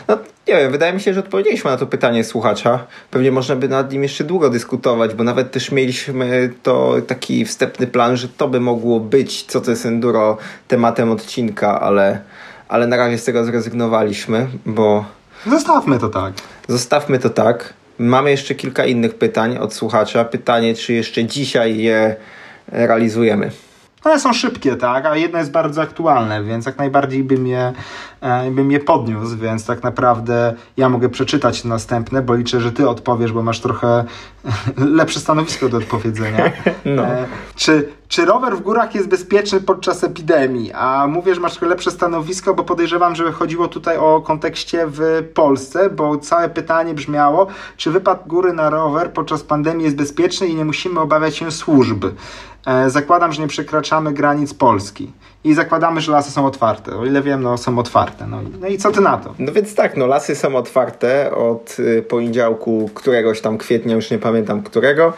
[0.09, 0.19] No,
[0.49, 2.87] nie wiem, wydaje mi się, że odpowiedzieliśmy na to pytanie słuchacza.
[3.11, 7.87] Pewnie można by nad nim jeszcze długo dyskutować, bo nawet też mieliśmy to taki wstępny
[7.87, 10.37] plan, że to by mogło być, co to jest enduro,
[10.69, 12.21] tematem odcinka, ale,
[12.69, 15.05] ale na razie z tego zrezygnowaliśmy, bo...
[15.47, 16.33] Zostawmy to tak.
[16.69, 17.75] Zostawmy to tak.
[17.99, 20.25] Mamy jeszcze kilka innych pytań od słuchacza.
[20.25, 22.17] Pytanie, czy jeszcze dzisiaj je
[22.69, 23.51] realizujemy.
[24.05, 27.73] One są szybkie, tak, a jedno jest bardzo aktualne, więc jak najbardziej bym je,
[28.51, 33.33] bym je podniósł, więc tak naprawdę ja mogę przeczytać następne, bo liczę, że ty odpowiesz,
[33.33, 34.05] bo masz trochę
[35.01, 36.53] lepsze stanowisko do odpowiedzenia.
[36.85, 37.03] No.
[37.03, 40.73] E, czy, czy rower w górach jest bezpieczny podczas epidemii?
[40.73, 45.25] A mówię, że masz trochę lepsze stanowisko, bo podejrzewam, że chodziło tutaj o kontekście w
[45.35, 47.47] Polsce, bo całe pytanie brzmiało,
[47.77, 52.05] czy wypad góry na rower podczas pandemii jest bezpieczny i nie musimy obawiać się służb.
[52.67, 55.13] E, zakładam, że nie przekraczamy granic Polski
[55.45, 56.97] i zakładamy, że lasy są otwarte.
[56.97, 58.27] O ile wiem, no są otwarte.
[58.27, 59.35] No, no i co ty na to?
[59.39, 64.19] No więc tak, no lasy są otwarte od y, poniedziałku któregoś tam kwietnia, już nie
[64.19, 65.13] pamiętam którego.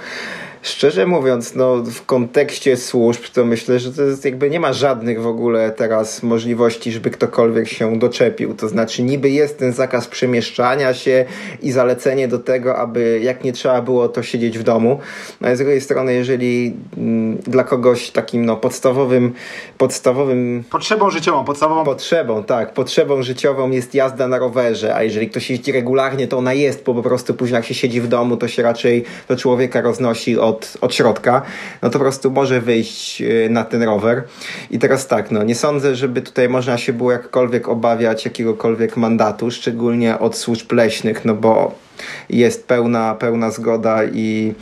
[0.64, 5.22] Szczerze mówiąc, no w kontekście służb, to myślę, że to jest jakby nie ma żadnych
[5.22, 8.54] w ogóle teraz możliwości, żeby ktokolwiek się doczepił.
[8.54, 11.24] To znaczy, niby jest ten zakaz przemieszczania się
[11.62, 14.98] i zalecenie do tego, aby jak nie trzeba było, to siedzieć w domu.
[15.40, 19.32] No z drugiej strony, jeżeli mm, dla kogoś takim no, podstawowym,
[19.78, 20.64] podstawowym.
[20.70, 21.84] Potrzebą życiową, podstawową.
[21.84, 22.74] Potrzebą, tak.
[22.74, 26.94] Potrzebą życiową jest jazda na rowerze, a jeżeli ktoś jeździ regularnie, to ona jest, bo
[26.94, 30.53] po prostu później jak się siedzi w domu, to się raczej do człowieka roznosi od
[30.54, 31.42] od, od środka,
[31.82, 34.22] no to po prostu może wyjść y, na ten rower.
[34.70, 39.50] I teraz tak, no nie sądzę, żeby tutaj można się było jakkolwiek obawiać jakiegokolwiek mandatu,
[39.50, 41.83] szczególnie od służb leśnych, no bo
[42.30, 44.54] jest pełna, pełna zgoda i,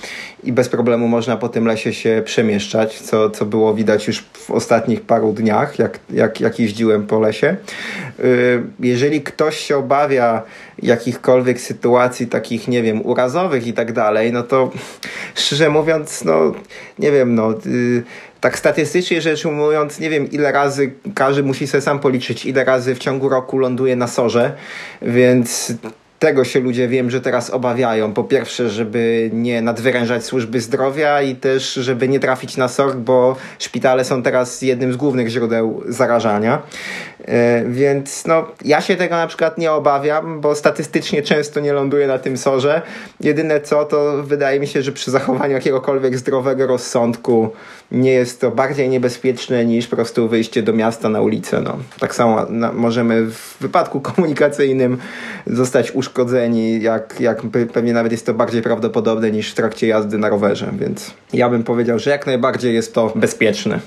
[0.44, 4.50] i bez problemu można po tym lesie się przemieszczać, co, co było widać już w
[4.50, 7.56] ostatnich paru dniach, jak, jak, jak jeździłem po lesie.
[8.20, 10.42] Y, jeżeli ktoś się obawia
[10.82, 14.70] jakichkolwiek sytuacji takich, nie wiem, urazowych i tak dalej, no to
[15.34, 16.52] szczerze mówiąc, no
[16.98, 18.02] nie wiem, no y,
[18.40, 22.94] tak statystycznie rzecz ujmując, nie wiem ile razy każdy musi sobie sam policzyć, ile razy
[22.94, 24.52] w ciągu roku ląduje na sorze,
[25.02, 25.72] więc
[26.22, 28.12] Tego się ludzie wiem, że teraz obawiają.
[28.12, 33.36] Po pierwsze, żeby nie nadwyrężać służby zdrowia i też, żeby nie trafić na SOR, bo
[33.58, 36.62] szpitale są teraz jednym z głównych źródeł zarażania.
[37.24, 42.06] E, więc no, ja się tego na przykład nie obawiam, bo statystycznie często nie ląduję
[42.06, 42.82] na tym sorze.
[43.20, 47.50] Jedyne co, to wydaje mi się, że przy zachowaniu jakiegokolwiek zdrowego rozsądku
[47.92, 51.60] nie jest to bardziej niebezpieczne niż po prostu wyjście do miasta na ulicę.
[51.60, 51.78] No.
[52.00, 54.98] Tak samo na, możemy w wypadku komunikacyjnym
[55.46, 56.11] zostać uszkodzeni,
[56.80, 57.42] jak, jak
[57.72, 61.64] pewnie nawet jest to bardziej prawdopodobne niż w trakcie jazdy na rowerze, więc ja bym
[61.64, 63.80] powiedział, że jak najbardziej jest to bezpieczne.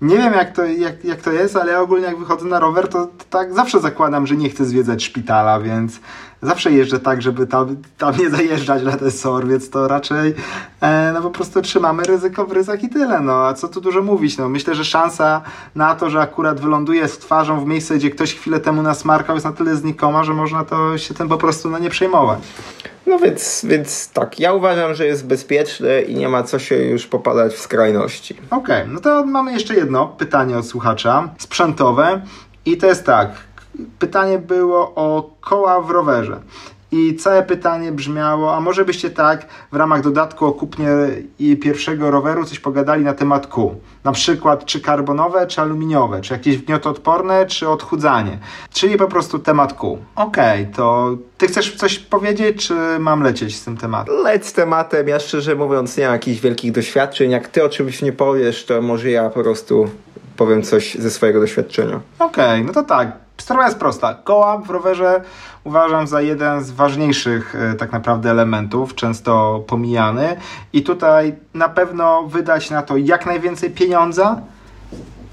[0.00, 2.88] Nie wiem jak to, jak, jak to jest, ale ja ogólnie jak wychodzę na rower,
[2.88, 6.00] to, to tak zawsze zakładam, że nie chcę zwiedzać szpitala, więc
[6.46, 10.34] zawsze jeżdżę tak, żeby tam, tam nie zajeżdżać na ten SOR, więc to raczej
[10.80, 13.20] e, no po prostu trzymamy ryzyko w ryzach i tyle.
[13.20, 14.38] No a co tu dużo mówić?
[14.38, 15.42] No, myślę, że szansa
[15.74, 19.36] na to, że akurat wyląduje z twarzą w miejsce, gdzie ktoś chwilę temu nas markał,
[19.36, 22.38] jest na tyle znikoma, że można to się tym po prostu no, nie przejmować.
[23.06, 27.06] No więc, więc tak, ja uważam, że jest bezpieczne i nie ma co się już
[27.06, 28.34] popadać w skrajności.
[28.50, 32.20] Okej, okay, no to mamy jeszcze jedno pytanie od słuchacza, sprzętowe.
[32.64, 33.30] I to jest tak,
[33.98, 36.40] pytanie było o koła w rowerze.
[36.92, 40.88] I całe pytanie brzmiało, a może byście tak w ramach dodatku o kupnie
[41.62, 43.80] pierwszego roweru coś pogadali na temat kół?
[44.04, 48.38] Na przykład czy karbonowe, czy aluminiowe, czy jakieś gniotoodporne, czy odchudzanie.
[48.72, 49.98] Czyli po prostu temat kół.
[50.16, 54.14] Okej, okay, to ty chcesz coś powiedzieć, czy mam lecieć z tym tematem?
[54.14, 55.08] Leć z tematem.
[55.08, 57.30] Ja szczerze mówiąc nie mam jakichś wielkich doświadczeń.
[57.30, 59.88] Jak ty oczywiście nie powiesz, to może ja po prostu
[60.36, 62.00] powiem coś ze swojego doświadczenia.
[62.18, 64.14] Okej, okay, no to tak Sprawa jest prosta.
[64.14, 65.22] Koła w rowerze
[65.64, 70.36] uważam za jeden z ważniejszych e, tak naprawdę elementów, często pomijany.
[70.72, 74.40] I tutaj na pewno wydać na to jak najwięcej pieniądza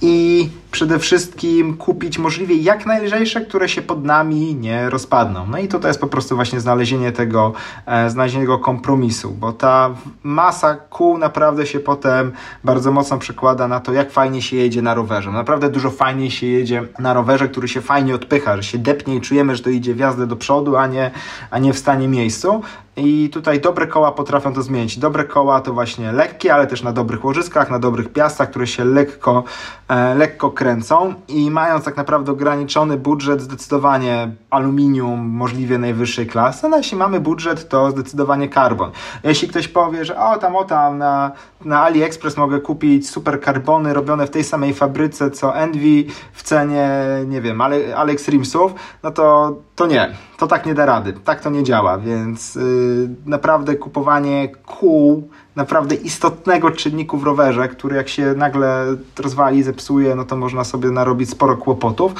[0.02, 5.48] i przede wszystkim kupić możliwie jak najlżejsze, które się pod nami nie rozpadną.
[5.48, 7.54] No i to jest po prostu właśnie znalezienie tego,
[7.86, 9.90] e, znalezienie tego kompromisu, bo ta
[10.24, 12.32] masa kół naprawdę się potem
[12.64, 15.32] bardzo mocno przekłada na to, jak fajnie się jedzie na rowerze.
[15.32, 19.22] Naprawdę dużo fajniej się jedzie na rowerze, który się fajnie odpycha, że się depnie i
[19.22, 21.12] czujemy, że to idzie w jazdę do przodu, a nie,
[21.52, 22.62] a nie w stanie miejscu.
[22.96, 25.00] I tutaj dobre koła potrafią to zmienić.
[25.00, 28.86] Dobre koła to właśnie lekkie, ale też na dobrych łożyskach, na dobrych piastach, które się
[28.86, 29.44] lekko,
[29.88, 36.78] e, lekko kręcą i mając tak naprawdę ograniczony budżet, zdecydowanie aluminium możliwie najwyższej klasy, no
[36.78, 38.92] jeśli mamy budżet, to zdecydowanie karbon.
[39.24, 41.32] Jeśli ktoś powie, że o tam, o tam, na,
[41.66, 46.04] na AliExpress mogę kupić super karbony robione w tej samej fabryce co Envy
[46.34, 46.90] w cenie,
[47.28, 51.42] nie wiem, Ale, Alex Rimsów, no to, to nie, to tak nie da rady, tak
[51.42, 58.10] to nie działa, więc yy, naprawdę kupowanie kół naprawdę istotnego czynniku w rowerze, który jak
[58.10, 58.86] się nagle
[59.20, 62.14] rozwali, zepsuje, no to można sobie narobić sporo kłopotów.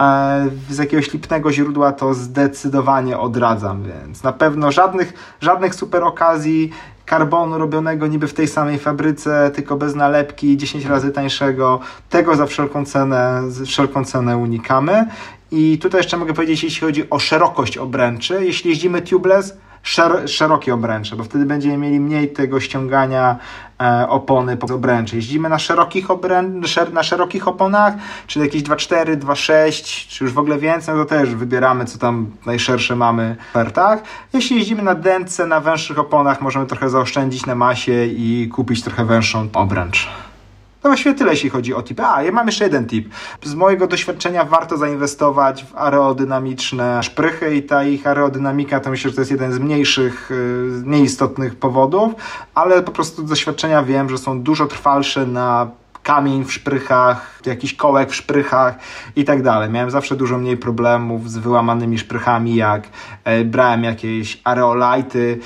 [0.00, 6.70] E, z jakiegoś lipnego źródła to zdecydowanie odradzam, więc na pewno żadnych, żadnych super okazji
[7.08, 11.80] karbonu robionego niby w tej samej fabryce, tylko bez nalepki, 10 razy tańszego.
[12.10, 15.06] Tego za wszelką cenę, wszelką cenę unikamy.
[15.50, 20.74] I tutaj jeszcze mogę powiedzieć, jeśli chodzi o szerokość obręczy, jeśli jeździmy tubeless, szer szerokie
[20.74, 23.36] obręcze, bo wtedy będziemy mieli mniej tego ściągania
[23.80, 25.16] e, opony po obręczy.
[25.16, 27.94] Jeździmy na szerokich, obrę szer na szerokich oponach,
[28.26, 32.30] czyli jakieś 2.4, 2.6, czy już w ogóle więcej, no to też wybieramy, co tam
[32.46, 34.02] najszersze mamy w ofertach.
[34.32, 39.04] Jeśli jeździmy na dętce, na węższych oponach, możemy trochę zaoszczędzić na masie i kupić trochę
[39.04, 40.08] węższą obręcz.
[40.82, 42.00] To właściwie tyle, jeśli chodzi o tip.
[42.00, 43.14] A, ja mam jeszcze jeden tip.
[43.42, 49.14] Z mojego doświadczenia warto zainwestować w aerodynamiczne szprychy i ta ich aerodynamika to myślę, że
[49.16, 52.14] to jest jeden z mniejszych, y, nieistotnych powodów,
[52.54, 55.70] ale po prostu z doświadczenia wiem, że są dużo trwalsze na
[56.02, 58.74] kamień w szprychach, jakiś kołek w szprychach
[59.16, 59.70] i tak dalej.
[59.70, 62.88] Miałem zawsze dużo mniej problemów z wyłamanymi szprychami, jak
[63.24, 65.38] e, brałem jakieś areolajty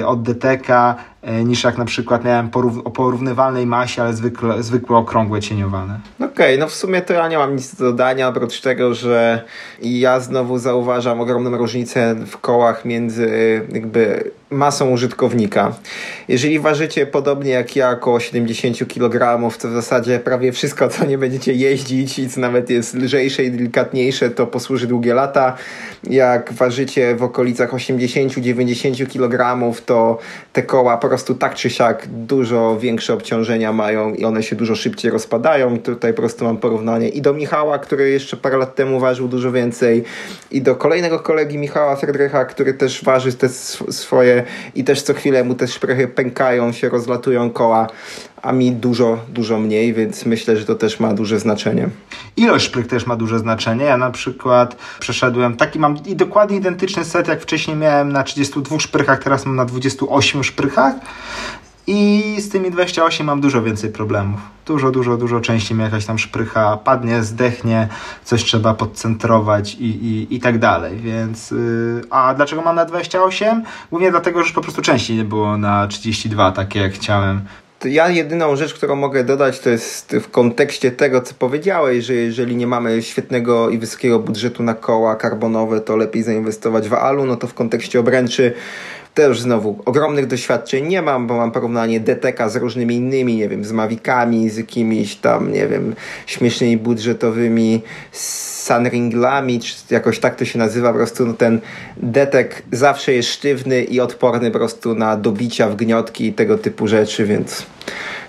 [0.00, 0.96] e, od DTK,
[1.44, 6.00] niż jak na przykład miałem porów o porównywalnej masie, ale zwykle, zwykłe okrągłe cieniowane.
[6.16, 9.44] Okej, okay, no w sumie to ja nie mam nic do dodania, oprócz tego, że
[9.82, 13.30] ja znowu zauważam ogromną różnicę w kołach między
[13.72, 15.74] jakby masą użytkownika.
[16.28, 21.18] Jeżeli ważycie podobnie jak ja, około 70 kg, to w zasadzie prawie wszystko, co nie
[21.18, 25.56] będziecie jeździć i co nawet jest lżejsze i delikatniejsze, to posłuży długie lata.
[26.04, 30.18] Jak ważycie w okolicach 80-90 kg, to
[30.52, 35.10] te koła prostu tak czy siak dużo większe obciążenia mają i one się dużo szybciej
[35.10, 35.78] rozpadają.
[35.78, 39.52] Tutaj po prostu mam porównanie i do Michała, który jeszcze parę lat temu ważył dużo
[39.52, 40.04] więcej
[40.50, 44.42] i do kolejnego kolegi Michała Fredrycha, który też waży te swoje
[44.74, 47.86] i też co chwilę mu te szprychy pękają, się rozlatują koła,
[48.42, 51.88] a mi dużo, dużo mniej, więc myślę, że to też ma duże znaczenie.
[52.36, 53.84] Ilość szprych też ma duże znaczenie.
[53.84, 58.78] Ja na przykład przeszedłem taki mam i dokładnie identyczny set, jak wcześniej miałem na 32
[58.78, 60.94] szprychach, teraz mam na 28 szprychach.
[61.86, 64.40] I z tymi 28 mam dużo więcej problemów.
[64.66, 67.88] Dużo, dużo, dużo częściej mi jakaś tam szprycha padnie, zdechnie,
[68.24, 70.96] coś trzeba podcentrować i, i, i tak dalej.
[70.96, 73.62] Więc, yy, a dlaczego mam na 28?
[73.90, 77.40] Głównie dlatego, że po prostu częściej nie było na 32, takie jak chciałem.
[77.84, 82.56] Ja jedyną rzecz, którą mogę dodać, to jest w kontekście tego, co powiedziałeś, że jeżeli
[82.56, 87.36] nie mamy świetnego i wysokiego budżetu na koła karbonowe, to lepiej zainwestować w alu, no
[87.36, 88.52] to w kontekście obręczy
[89.14, 93.64] też znowu ogromnych doświadczeń nie mam, bo mam porównanie DTK z różnymi innymi, nie wiem,
[93.64, 95.94] z Mavicami, z jakimiś tam, nie wiem,
[96.26, 97.82] śmiesznymi budżetowymi
[98.12, 101.60] sunringlami, czy jakoś tak to się nazywa, po prostu no ten
[101.96, 106.86] detek zawsze jest sztywny i odporny po prostu na dobicia w gniotki i tego typu
[106.88, 107.66] rzeczy, więc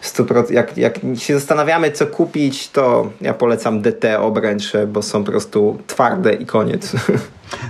[0.04, 5.32] 100%, jak, jak się zastanawiamy co kupić, to ja polecam DT obręcze, bo są po
[5.32, 6.91] prostu twarde i koniec.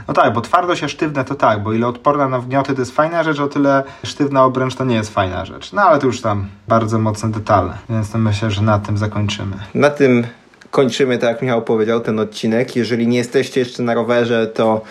[0.07, 2.95] No tak, bo twardość a sztywne to tak, bo ile odporna na wgnioty to jest
[2.95, 5.73] fajna rzecz, o tyle sztywna obręcz to nie jest fajna rzecz.
[5.73, 9.55] No ale to już tam bardzo mocne detale, więc to myślę, że na tym zakończymy.
[9.73, 10.27] Na tym
[10.71, 12.75] kończymy, tak jak Michał powiedział, ten odcinek.
[12.75, 14.81] Jeżeli nie jesteście jeszcze na rowerze, to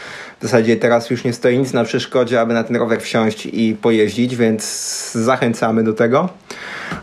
[0.41, 3.77] w zasadzie teraz już nie stoi nic na przeszkodzie, aby na ten rower wsiąść i
[3.83, 4.65] pojeździć, więc
[5.13, 6.29] zachęcamy do tego.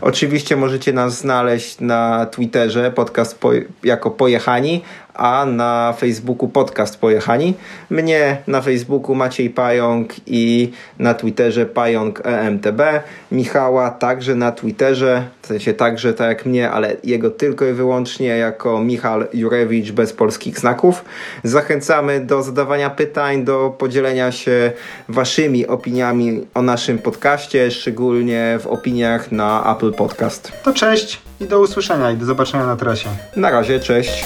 [0.00, 3.50] Oczywiście możecie nas znaleźć na Twitterze, podcast po,
[3.84, 4.82] jako Pojechani,
[5.18, 7.54] a na Facebooku podcast Pojechani.
[7.90, 12.80] Mnie na Facebooku Maciej Pająk i na Twitterze Pająk EMTB.
[13.32, 18.26] Michała także na Twitterze, w sensie także tak jak mnie, ale jego tylko i wyłącznie
[18.26, 21.04] jako Michal Jurewicz bez polskich znaków.
[21.44, 24.72] Zachęcamy do zadawania pytań, do podzielenia się
[25.08, 30.52] waszymi opiniami o naszym podcaście, szczególnie w opiniach na Apple Podcast.
[30.62, 33.08] To cześć i do usłyszenia i do zobaczenia na trasie.
[33.36, 34.24] Na razie, cześć.